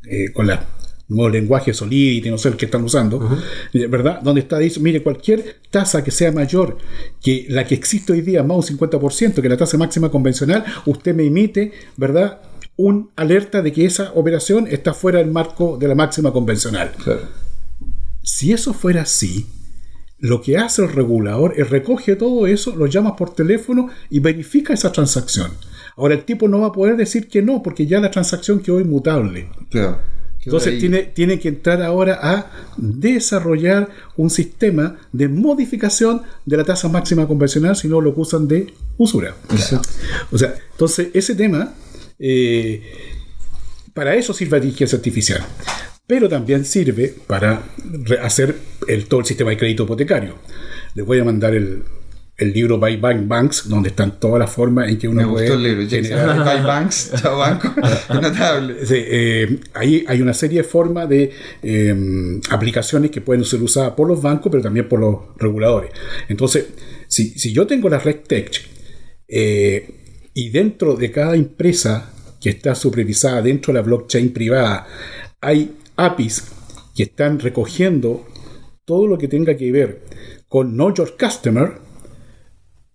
[0.09, 0.65] eh, con la
[1.09, 3.39] nuevo lenguaje Solidity, no sé el que están usando,
[3.73, 4.21] eh, ¿verdad?
[4.23, 6.79] Donde está, dice, mire, cualquier tasa que sea mayor
[7.23, 11.15] que la que existe hoy día, más un 50%, que la tasa máxima convencional, usted
[11.15, 12.41] me emite, ¿verdad?
[12.77, 16.93] Un alerta de que esa operación está fuera del marco de la máxima convencional.
[17.03, 17.23] Claro.
[18.23, 19.47] Si eso fuera así,
[20.19, 24.75] lo que hace el regulador es recoge todo eso, lo llama por teléfono y verifica
[24.75, 25.53] esa transacción.
[25.97, 28.81] Ahora el tipo no va a poder decir que no, porque ya la transacción quedó
[28.81, 29.49] inmutable.
[29.71, 30.01] Claro.
[30.47, 36.89] Entonces tiene, tiene que entrar ahora a desarrollar un sistema de modificación de la tasa
[36.89, 39.35] máxima convencional, si no lo acusan de usura.
[40.31, 41.75] O sea, entonces ese tema,
[42.21, 42.81] eh,
[43.93, 45.45] para eso sirve la inteligencia artificial.
[46.07, 47.65] Pero también sirve para
[48.23, 50.37] hacer el, todo el sistema de crédito hipotecario.
[50.95, 51.83] Les voy a mandar el,
[52.39, 55.49] el libro By Bank Banks, donde están todas las formas en que uno Me puede
[55.49, 55.89] gustó el libro.
[55.89, 56.45] generar-.
[56.45, 57.73] Buy banks, chao banco.
[58.21, 58.85] Notable.
[58.85, 61.31] Sí, eh, ahí hay una serie de formas de
[61.63, 65.91] eh, aplicaciones que pueden ser usadas por los bancos, pero también por los reguladores.
[66.29, 66.67] Entonces,
[67.09, 68.69] si, si yo tengo la RegTech
[69.29, 74.87] eh, y dentro de cada empresa que está supervisada dentro de la blockchain privada
[75.41, 76.45] hay APIs
[76.95, 78.27] que están recogiendo
[78.85, 80.03] todo lo que tenga que ver
[80.49, 81.73] con Know Your Customer,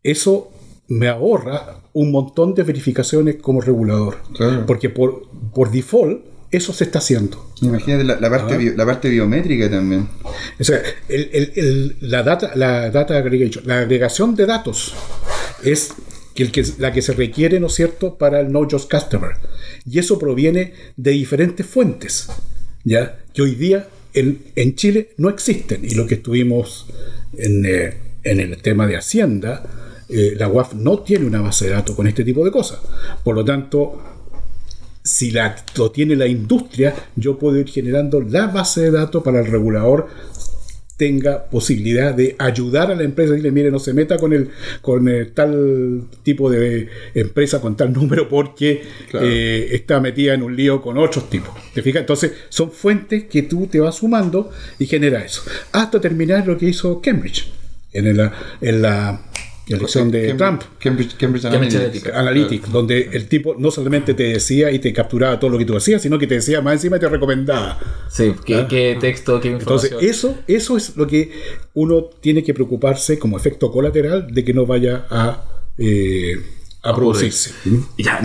[0.03, 0.51] eso
[0.87, 4.17] me ahorra un montón de verificaciones como regulador.
[4.35, 4.65] Claro.
[4.65, 5.23] Porque por,
[5.53, 7.49] por default eso se está haciendo.
[7.61, 8.57] Imagínate la, la parte, Ah.
[8.57, 10.07] bio- la parte biométrica también.
[10.59, 14.93] O sea, el- el- el- la, data, la data aggregation, la agregación de datos
[15.63, 15.93] es
[16.35, 16.49] que
[16.79, 19.31] la que se requiere, ¿no es cierto?, para el Know Your Customer.
[19.89, 22.27] Y eso proviene de diferentes fuentes,
[22.83, 23.19] ¿ya?
[23.33, 25.85] Que hoy día en, en Chile no existen.
[25.85, 26.87] Y lo que estuvimos
[27.37, 29.63] en, eh, en el tema de Hacienda,
[30.11, 32.79] eh, la UAF no tiene una base de datos con este tipo de cosas.
[33.23, 34.01] Por lo tanto,
[35.03, 39.39] si la, lo tiene la industria, yo puedo ir generando la base de datos para
[39.39, 40.07] el regulador
[40.97, 44.51] tenga posibilidad de ayudar a la empresa y decirle, mire, no se meta con el
[44.83, 49.25] con el tal tipo de empresa con tal número porque Claro.
[49.27, 51.49] eh, está metida en un lío con otros tipos.
[51.73, 52.01] ¿Te fijas?
[52.01, 55.41] Entonces, son fuentes que tú te vas sumando y genera eso.
[55.71, 57.51] Hasta terminar lo que hizo Cambridge
[57.93, 58.31] en la,
[58.61, 59.21] en la
[59.77, 60.61] elección de Cambridge- Trump.
[60.79, 62.67] Cambridge, Cambridge Cambridge Analytica.
[62.71, 66.01] Donde el tipo no solamente te decía y te capturaba todo lo que tú hacías,
[66.01, 67.79] sino que te decía más encima y te recomendaba.
[68.09, 68.67] Sí, qué, Ah.
[68.69, 70.09] qué texto, qué Entonces, información.
[70.09, 71.31] eso, eso es lo que
[71.73, 75.43] uno tiene que preocuparse como efecto colateral de que no vaya a,
[75.77, 76.35] eh,
[76.83, 77.51] a producirse.
[77.97, 78.19] Ya,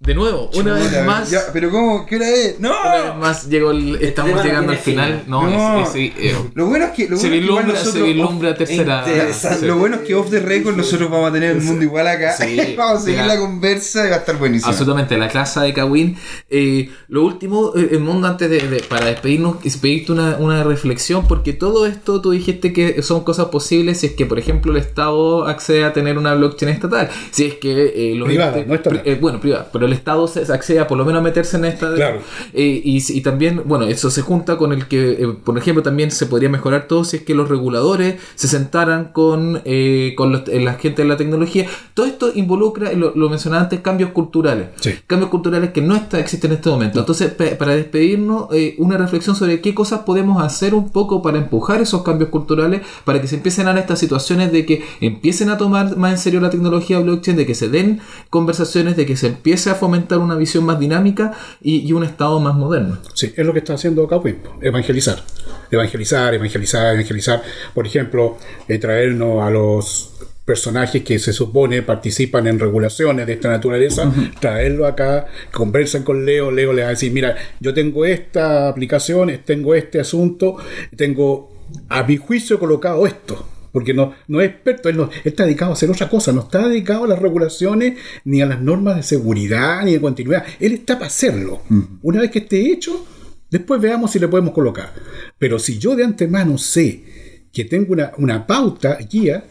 [0.00, 1.28] de nuevo, una vez más.
[1.28, 2.06] ya, pero ¿cómo?
[2.06, 2.60] ¿Qué hora es?
[2.60, 2.70] ¡No!
[2.70, 5.22] Una vez más llegó el- estamos llegando al final.
[5.22, 5.30] fin.
[5.30, 5.82] No, No.
[5.82, 9.02] es- es- eh, Lo bueno es que, lo se bueno se vislumbra tercera.
[9.04, 9.66] Interesante.
[9.66, 12.32] Lo bueno es que off the record nosotros vamos a tener el mundo igual acá.
[12.32, 14.70] Sí, vamos a seguir la conversa y va a estar buenísimo.
[14.70, 16.16] Absolutamente, la clase de Kawin.
[16.48, 20.62] Eh, lo último, eh, el mundo antes de, de- para despedirnos, es pedirte una, una
[20.62, 24.70] reflexión, porque todo esto tú dijiste que son cosas posibles si es que, por ejemplo,
[24.70, 27.10] el Estado accede a tener una blockchain estatal.
[27.32, 28.74] Si es que eh, los Privada, no
[29.04, 31.56] eh, bueno, privada, pero el Estado se, se accede a por lo menos a meterse
[31.56, 31.92] en esta.
[31.94, 32.20] Claro.
[32.54, 36.10] Eh, y, y también, bueno, eso se junta con el que, eh, por ejemplo, también
[36.10, 40.48] se podría mejorar todo si es que los reguladores se sentaran con, eh, con los-
[40.48, 41.66] eh, la gente de la tecnología.
[41.94, 44.68] Todo esto involucra, lo, lo mencionaba antes, cambios culturales.
[44.80, 44.94] Sí.
[45.06, 46.98] Cambios culturales que no está, existen en este momento.
[47.00, 52.02] Entonces, para despedirnos, una reflexión sobre qué cosas podemos hacer un poco para empujar esos
[52.02, 55.96] cambios culturales, para que se empiecen a dar estas situaciones de que empiecen a tomar
[55.96, 59.70] más en serio la tecnología blockchain, de que se den conversaciones, de que se empiece
[59.70, 62.98] a fomentar una visión más dinámica y, y un estado más moderno.
[63.14, 65.22] Sí, es lo que está haciendo Cowin, evangelizar.
[65.70, 67.42] Evangelizar, evangelizar, evangelizar.
[67.74, 68.36] Por ejemplo,
[68.68, 70.12] eh, traernos a los
[70.48, 74.10] personajes que se supone participan en regulaciones de esta naturaleza,
[74.40, 79.30] traerlo acá, conversan con Leo, Leo le va a decir, mira, yo tengo esta aplicación,
[79.44, 80.56] tengo este asunto,
[80.96, 81.52] tengo
[81.90, 83.46] a mi juicio colocado esto.
[83.78, 86.40] Porque no, no es experto, él, no- él está dedicado a hacer otra cosa, no
[86.40, 90.44] está dedicado a las regulaciones, ni a las normas de seguridad, ni de continuidad.
[90.58, 91.62] Él está para hacerlo.
[92.02, 93.06] Una vez que esté hecho,
[93.52, 94.92] después veamos si le podemos colocar.
[95.38, 97.04] Pero si yo de antemano sé
[97.52, 99.44] que tengo una, una pauta, guía,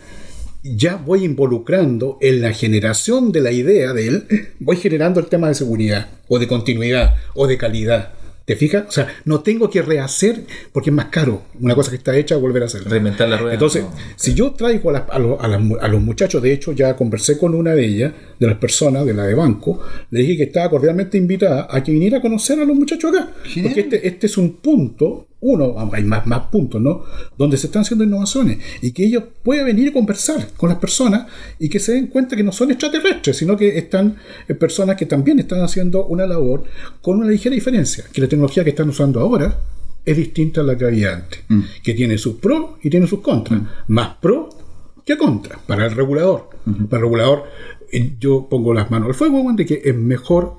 [0.61, 4.27] ya voy involucrando en la generación de la idea de él,
[4.59, 8.11] voy generando el tema de seguridad, o de continuidad, o de calidad.
[8.47, 8.85] ¿Te fijas?
[8.87, 12.37] O sea, no tengo que rehacer porque es más caro una cosa que está hecha
[12.37, 12.89] volver a hacerla.
[12.89, 13.53] Reinventar la rueda.
[13.55, 13.91] Entonces, No.
[14.15, 16.95] si yo traigo a, las- a los- a mu- a los muchachos, de hecho, ya
[16.95, 19.81] conversé con una de ellas, de las personas, de la de banco,
[20.11, 23.31] le dije que estaba cordialmente invitada a que viniera a conocer a los muchachos acá.
[23.43, 23.73] Genial.
[23.73, 27.03] Porque este, este es un punto, uno, hay más, más puntos, ¿no?
[27.37, 31.27] Donde se están haciendo innovaciones y que ellos puedan venir a conversar con las personas
[31.59, 34.17] y que se den cuenta que no son extraterrestres, sino que están
[34.47, 36.63] eh, personas que también están haciendo una labor
[37.01, 39.59] con una ligera diferencia, que la tecnología que están usando ahora
[40.03, 41.41] es distinta a la que había antes,
[41.83, 44.49] que tiene sus pros y tiene sus contras, más pro
[45.05, 46.49] que contra para el regulador.
[46.89, 47.43] Para el regulador,
[47.91, 50.57] eh, yo pongo las manos al fuego de que es mejor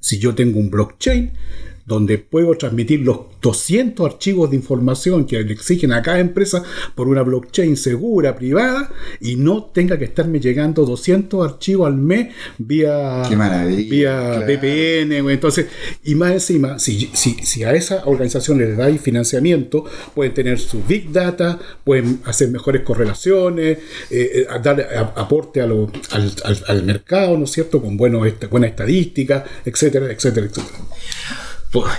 [0.00, 1.32] si yo tengo un blockchain
[1.90, 6.62] donde puedo transmitir los 200 archivos de información que le exigen a cada empresa
[6.94, 12.28] por una blockchain segura, privada, y no tenga que estarme llegando 200 archivos al mes
[12.58, 13.22] vía,
[13.88, 14.46] vía claro.
[14.46, 15.30] VPN.
[15.30, 15.66] Entonces,
[16.04, 19.84] y más encima, si, si, si a esa organización les dais financiamiento,
[20.14, 23.78] pueden tener su big data, pueden hacer mejores correlaciones,
[24.10, 28.28] eh, eh, dar aporte a lo- al, al- al mercado, ¿no es cierto?, con buenos,
[28.48, 30.78] buena estadística, etcétera, etcétera, etcétera.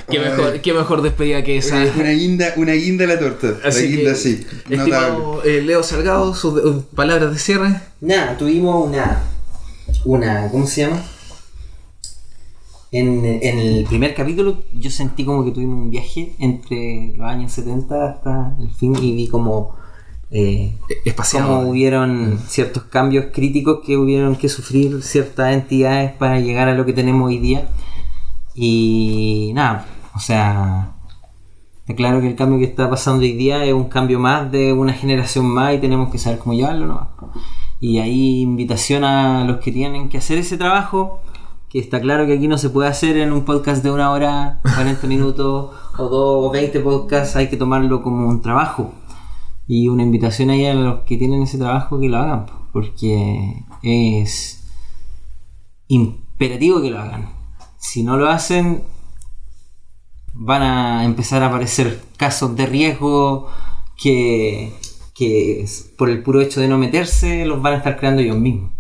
[0.10, 1.78] Qué, mejor, qué mejor despedida que esa.
[1.78, 3.56] Una, una guinda, una guinda a la torta.
[3.64, 4.46] Así la guinda que, sí.
[4.70, 7.80] Estimado eh, Leo Salgado, sus eh, palabras de cierre.
[8.02, 9.24] Nada, tuvimos una.
[10.04, 11.02] una ¿Cómo se llama?
[12.92, 17.54] En, en el primer capítulo yo sentí como que tuvimos un viaje entre los años
[17.54, 19.78] 70 hasta el fin y vi como
[20.30, 20.78] eh,
[21.32, 26.86] cómo hubieron ciertos cambios críticos que hubieron que sufrir ciertas entidades para llegar a lo
[26.86, 27.70] que tenemos hoy día.
[28.56, 30.94] Y nada, o sea,
[31.82, 34.72] Está claro que el cambio que está pasando hoy día es un cambio más de
[34.72, 36.86] una generación más y tenemos que saber cómo llevarlo.
[36.86, 37.10] ¿no?
[37.80, 41.22] Y ahí invitación a los que tienen que hacer ese trabajo,
[41.70, 44.62] que está claro que aquí no se puede hacer en un podcast de una hora,
[44.62, 48.94] 40 minutos o dos o 20 podcasts, hay que tomarlo como un trabajo.
[49.68, 54.64] Y una invitación ahí a los que tienen ese trabajo que lo hagan, porque es
[55.88, 57.41] imperativo que lo hagan.
[57.82, 58.84] Si no lo hacen,
[60.34, 63.50] van a empezar a aparecer casos de riesgo
[63.98, 64.72] que,
[65.16, 65.68] que
[65.98, 68.72] por el puro hecho de no meterse los van a estar creando ellos mismos.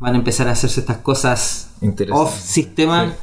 [0.00, 1.70] Van a empezar a hacerse estas cosas
[2.10, 3.14] off sistema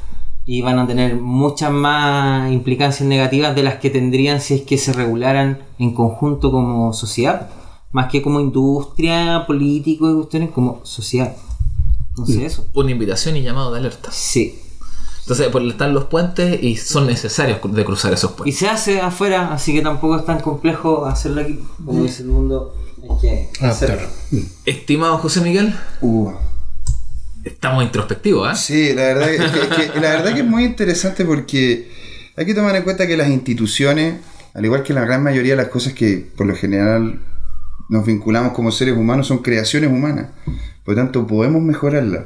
[0.46, 4.78] y van a tener muchas más implicancias negativas de las que tendrían si es que
[4.78, 7.50] se regularan en conjunto como sociedad,
[7.92, 11.36] más que como industria, político y cuestiones como sociedad.
[12.08, 12.66] Entonces eso.
[12.72, 14.10] Una invitación y llamado de alerta.
[14.10, 14.58] Sí.
[15.28, 18.56] Entonces, pues están los puentes y son necesarios de cruzar esos Y puentes.
[18.58, 21.60] se hace afuera, así que tampoco es tan complejo hacerlo aquí.
[21.84, 23.90] Como dice el mundo, hay que Adaptar.
[23.90, 24.08] hacerlo.
[24.64, 26.30] Estimado José Miguel, Uh,
[27.44, 28.54] estamos introspectivos, ¿ah?
[28.54, 31.90] Sí, la verdad, que, que- que- la verdad que es muy interesante porque
[32.34, 34.20] hay que tomar en cuenta que las instituciones,
[34.54, 37.20] al igual que la gran mayoría de las cosas que por lo general
[37.90, 40.28] nos vinculamos como seres humanos, son creaciones humanas.
[40.86, 42.24] Por lo tanto, podemos mejorarlas.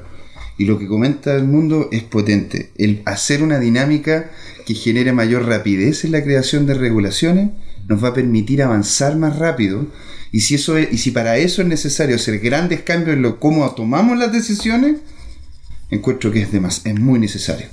[0.59, 2.71] Y lo que comenta el mundo es potente.
[2.77, 4.31] El hacer una dinámica
[4.67, 7.51] que genere mayor rapidez en la creación de regulaciones
[7.89, 9.87] nos va a permitir avanzar más rápido.
[10.31, 13.41] Y si, eso es- y si para eso es necesario hacer grandes cambios en lo,
[13.41, 14.99] cómo tomamos las decisiones,
[15.91, 17.67] encuentro que es, demas- es muy necesario.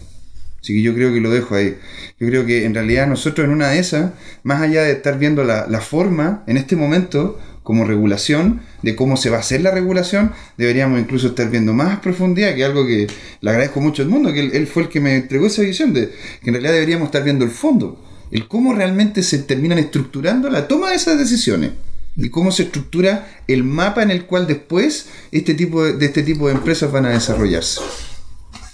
[0.62, 1.78] Así que yo creo que lo dejo ahí.
[2.20, 4.12] Yo creo que en realidad nosotros en una de esas,
[4.44, 7.40] más allá de estar viendo la, la forma en este momento
[7.70, 12.00] como regulación, de cómo se va a hacer la regulación, deberíamos incluso estar viendo más
[12.00, 13.06] profundidad, que es algo que
[13.42, 16.10] le agradezco mucho al mundo, que él, fue el que me entregó esa visión, de
[16.42, 20.68] que en realidad deberíamos estar viendo el fondo, el cómo realmente se terminan estructurando la
[20.68, 21.74] toma de esas decisiones
[22.18, 26.24] y cómo se estructura el mapa en el cual después este tipo de, de este
[26.24, 27.82] tipo de empresas van a desarrollarse.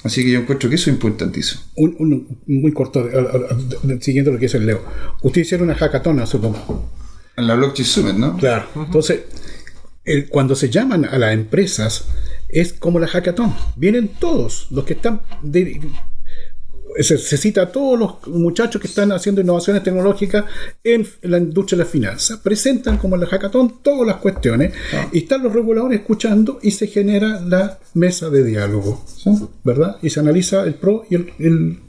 [0.05, 1.63] Así que yo encuentro que eso es importantísimo.
[1.75, 3.09] Un, un- muy corto,
[3.99, 4.85] siguiendo lo que dice Leo.
[5.21, 6.89] Ustedes hicieron una hackathon hace poco.
[7.38, 8.38] En la Blockchain Summit, ¿no?
[8.38, 8.65] Claro.
[8.75, 9.21] Entonces,
[10.05, 12.05] el- cuando se llaman a las empresas,
[12.49, 13.53] es como la hackathon.
[13.75, 15.21] Vienen todos los que están.
[15.41, 15.81] de-
[16.99, 20.45] se, se cita a todos los muchachos que están haciendo innovaciones tecnológicas
[20.81, 22.41] en la industria de la finanza.
[22.41, 24.71] Presentan como en la hackathon todas las cuestiones
[25.11, 29.03] y están los reguladores escuchando y se genera la mesa de diálogo.
[29.13, 29.29] Sí.
[29.65, 29.97] ¿verdad?
[30.01, 31.79] Y se analiza el pro y el, el-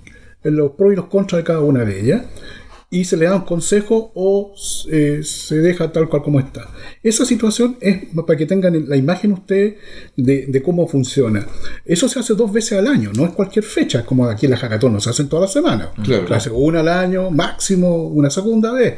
[0.43, 2.23] el- los pros y los contras de cada una de ellas.
[2.89, 4.55] Y se le da un consejo o
[4.91, 6.69] eh, se deja tal cual como está.
[7.07, 9.75] Esa situación es para que tengan la imagen ustedes
[10.17, 11.47] de, de cómo funciona.
[11.85, 14.57] Eso se hace dos veces al año, no es cualquier fecha, como aquí en la
[14.59, 15.91] hackathon, se hacen todas las semanas.
[16.05, 16.27] Claro.
[16.57, 18.95] Una al año, máximo una segunda vez.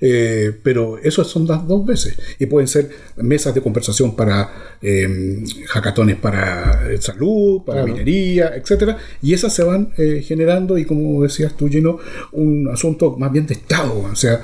[0.00, 2.16] Eh, pero eso son las dos veces.
[2.38, 4.48] Y pueden ser mesas de conversación para
[4.80, 7.92] eh, hackatones para salud, para Claro.
[7.92, 11.98] minería, etcétera Y esas se van eh, generando, y como decías tú, Gino,
[12.32, 13.98] un asunto más bien de Estado.
[13.98, 14.40] O sea,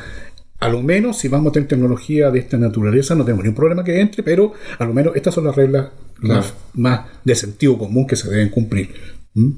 [0.64, 3.84] a lo menos si vamos a tener tecnología de esta naturaleza, no tenemos ningún problema
[3.84, 5.88] que entre, pero a lo menos estas son las reglas
[6.22, 8.94] las más de sentido común que se deben cumplir.
[9.34, 9.50] ¿Mm?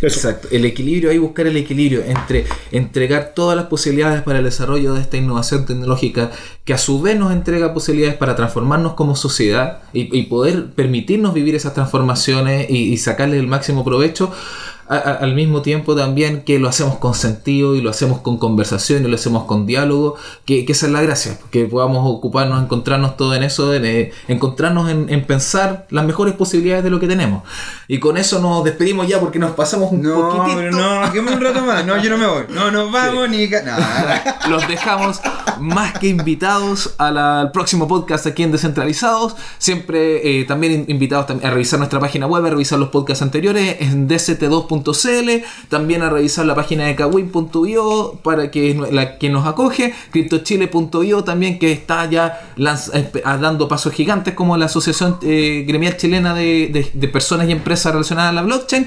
[0.00, 4.94] Exacto, el equilibrio, ahí buscar el equilibrio entre entregar todas las posibilidades para el desarrollo
[4.94, 6.30] de esta innovación tecnológica,
[6.64, 11.34] que a su vez nos entrega posibilidades para transformarnos como sociedad y, y poder permitirnos
[11.34, 14.32] vivir esas transformaciones y, y sacarle el máximo provecho,
[14.90, 18.36] a- a- al mismo tiempo también que lo hacemos con sentido y lo hacemos con
[18.38, 22.62] conversación y lo hacemos con diálogo, que, que esa es la gracia, que podamos ocuparnos,
[22.62, 26.98] encontrarnos todo en eso, en, eh, encontrarnos en, en pensar las mejores posibilidades de lo
[27.00, 27.42] que tenemos.
[27.88, 30.70] Y con eso nos despedimos ya porque nos pasamos un No, poquitito.
[30.76, 31.86] no, nos quedamos un rato más.
[31.86, 32.42] No, yo no me voy.
[32.50, 33.48] No, nos vamos ni.
[33.48, 35.20] ca- No, Los dejamos
[35.60, 39.36] más que invitados a la- al próximo podcast aquí en Descentralizados.
[39.58, 43.76] Siempre eh, también in- invitados a revisar nuestra página web, a revisar los podcasts anteriores
[43.80, 44.08] en
[44.82, 45.44] dct2.cl.
[45.68, 49.94] También a revisar la página de kawin.io para que la que nos acoge.
[50.10, 52.52] CryptoChile.io también que está ya
[53.24, 58.30] ah, dando pasos gigantes como la Asociación eh, Gremial Chilena de Personas y Empresas Relacionadas
[58.30, 58.86] a la Blockchain.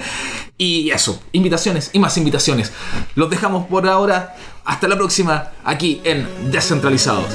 [0.57, 2.71] Y eso, invitaciones y más invitaciones.
[3.15, 4.35] Los dejamos por ahora.
[4.65, 7.27] Hasta la próxima aquí en Descentralizados.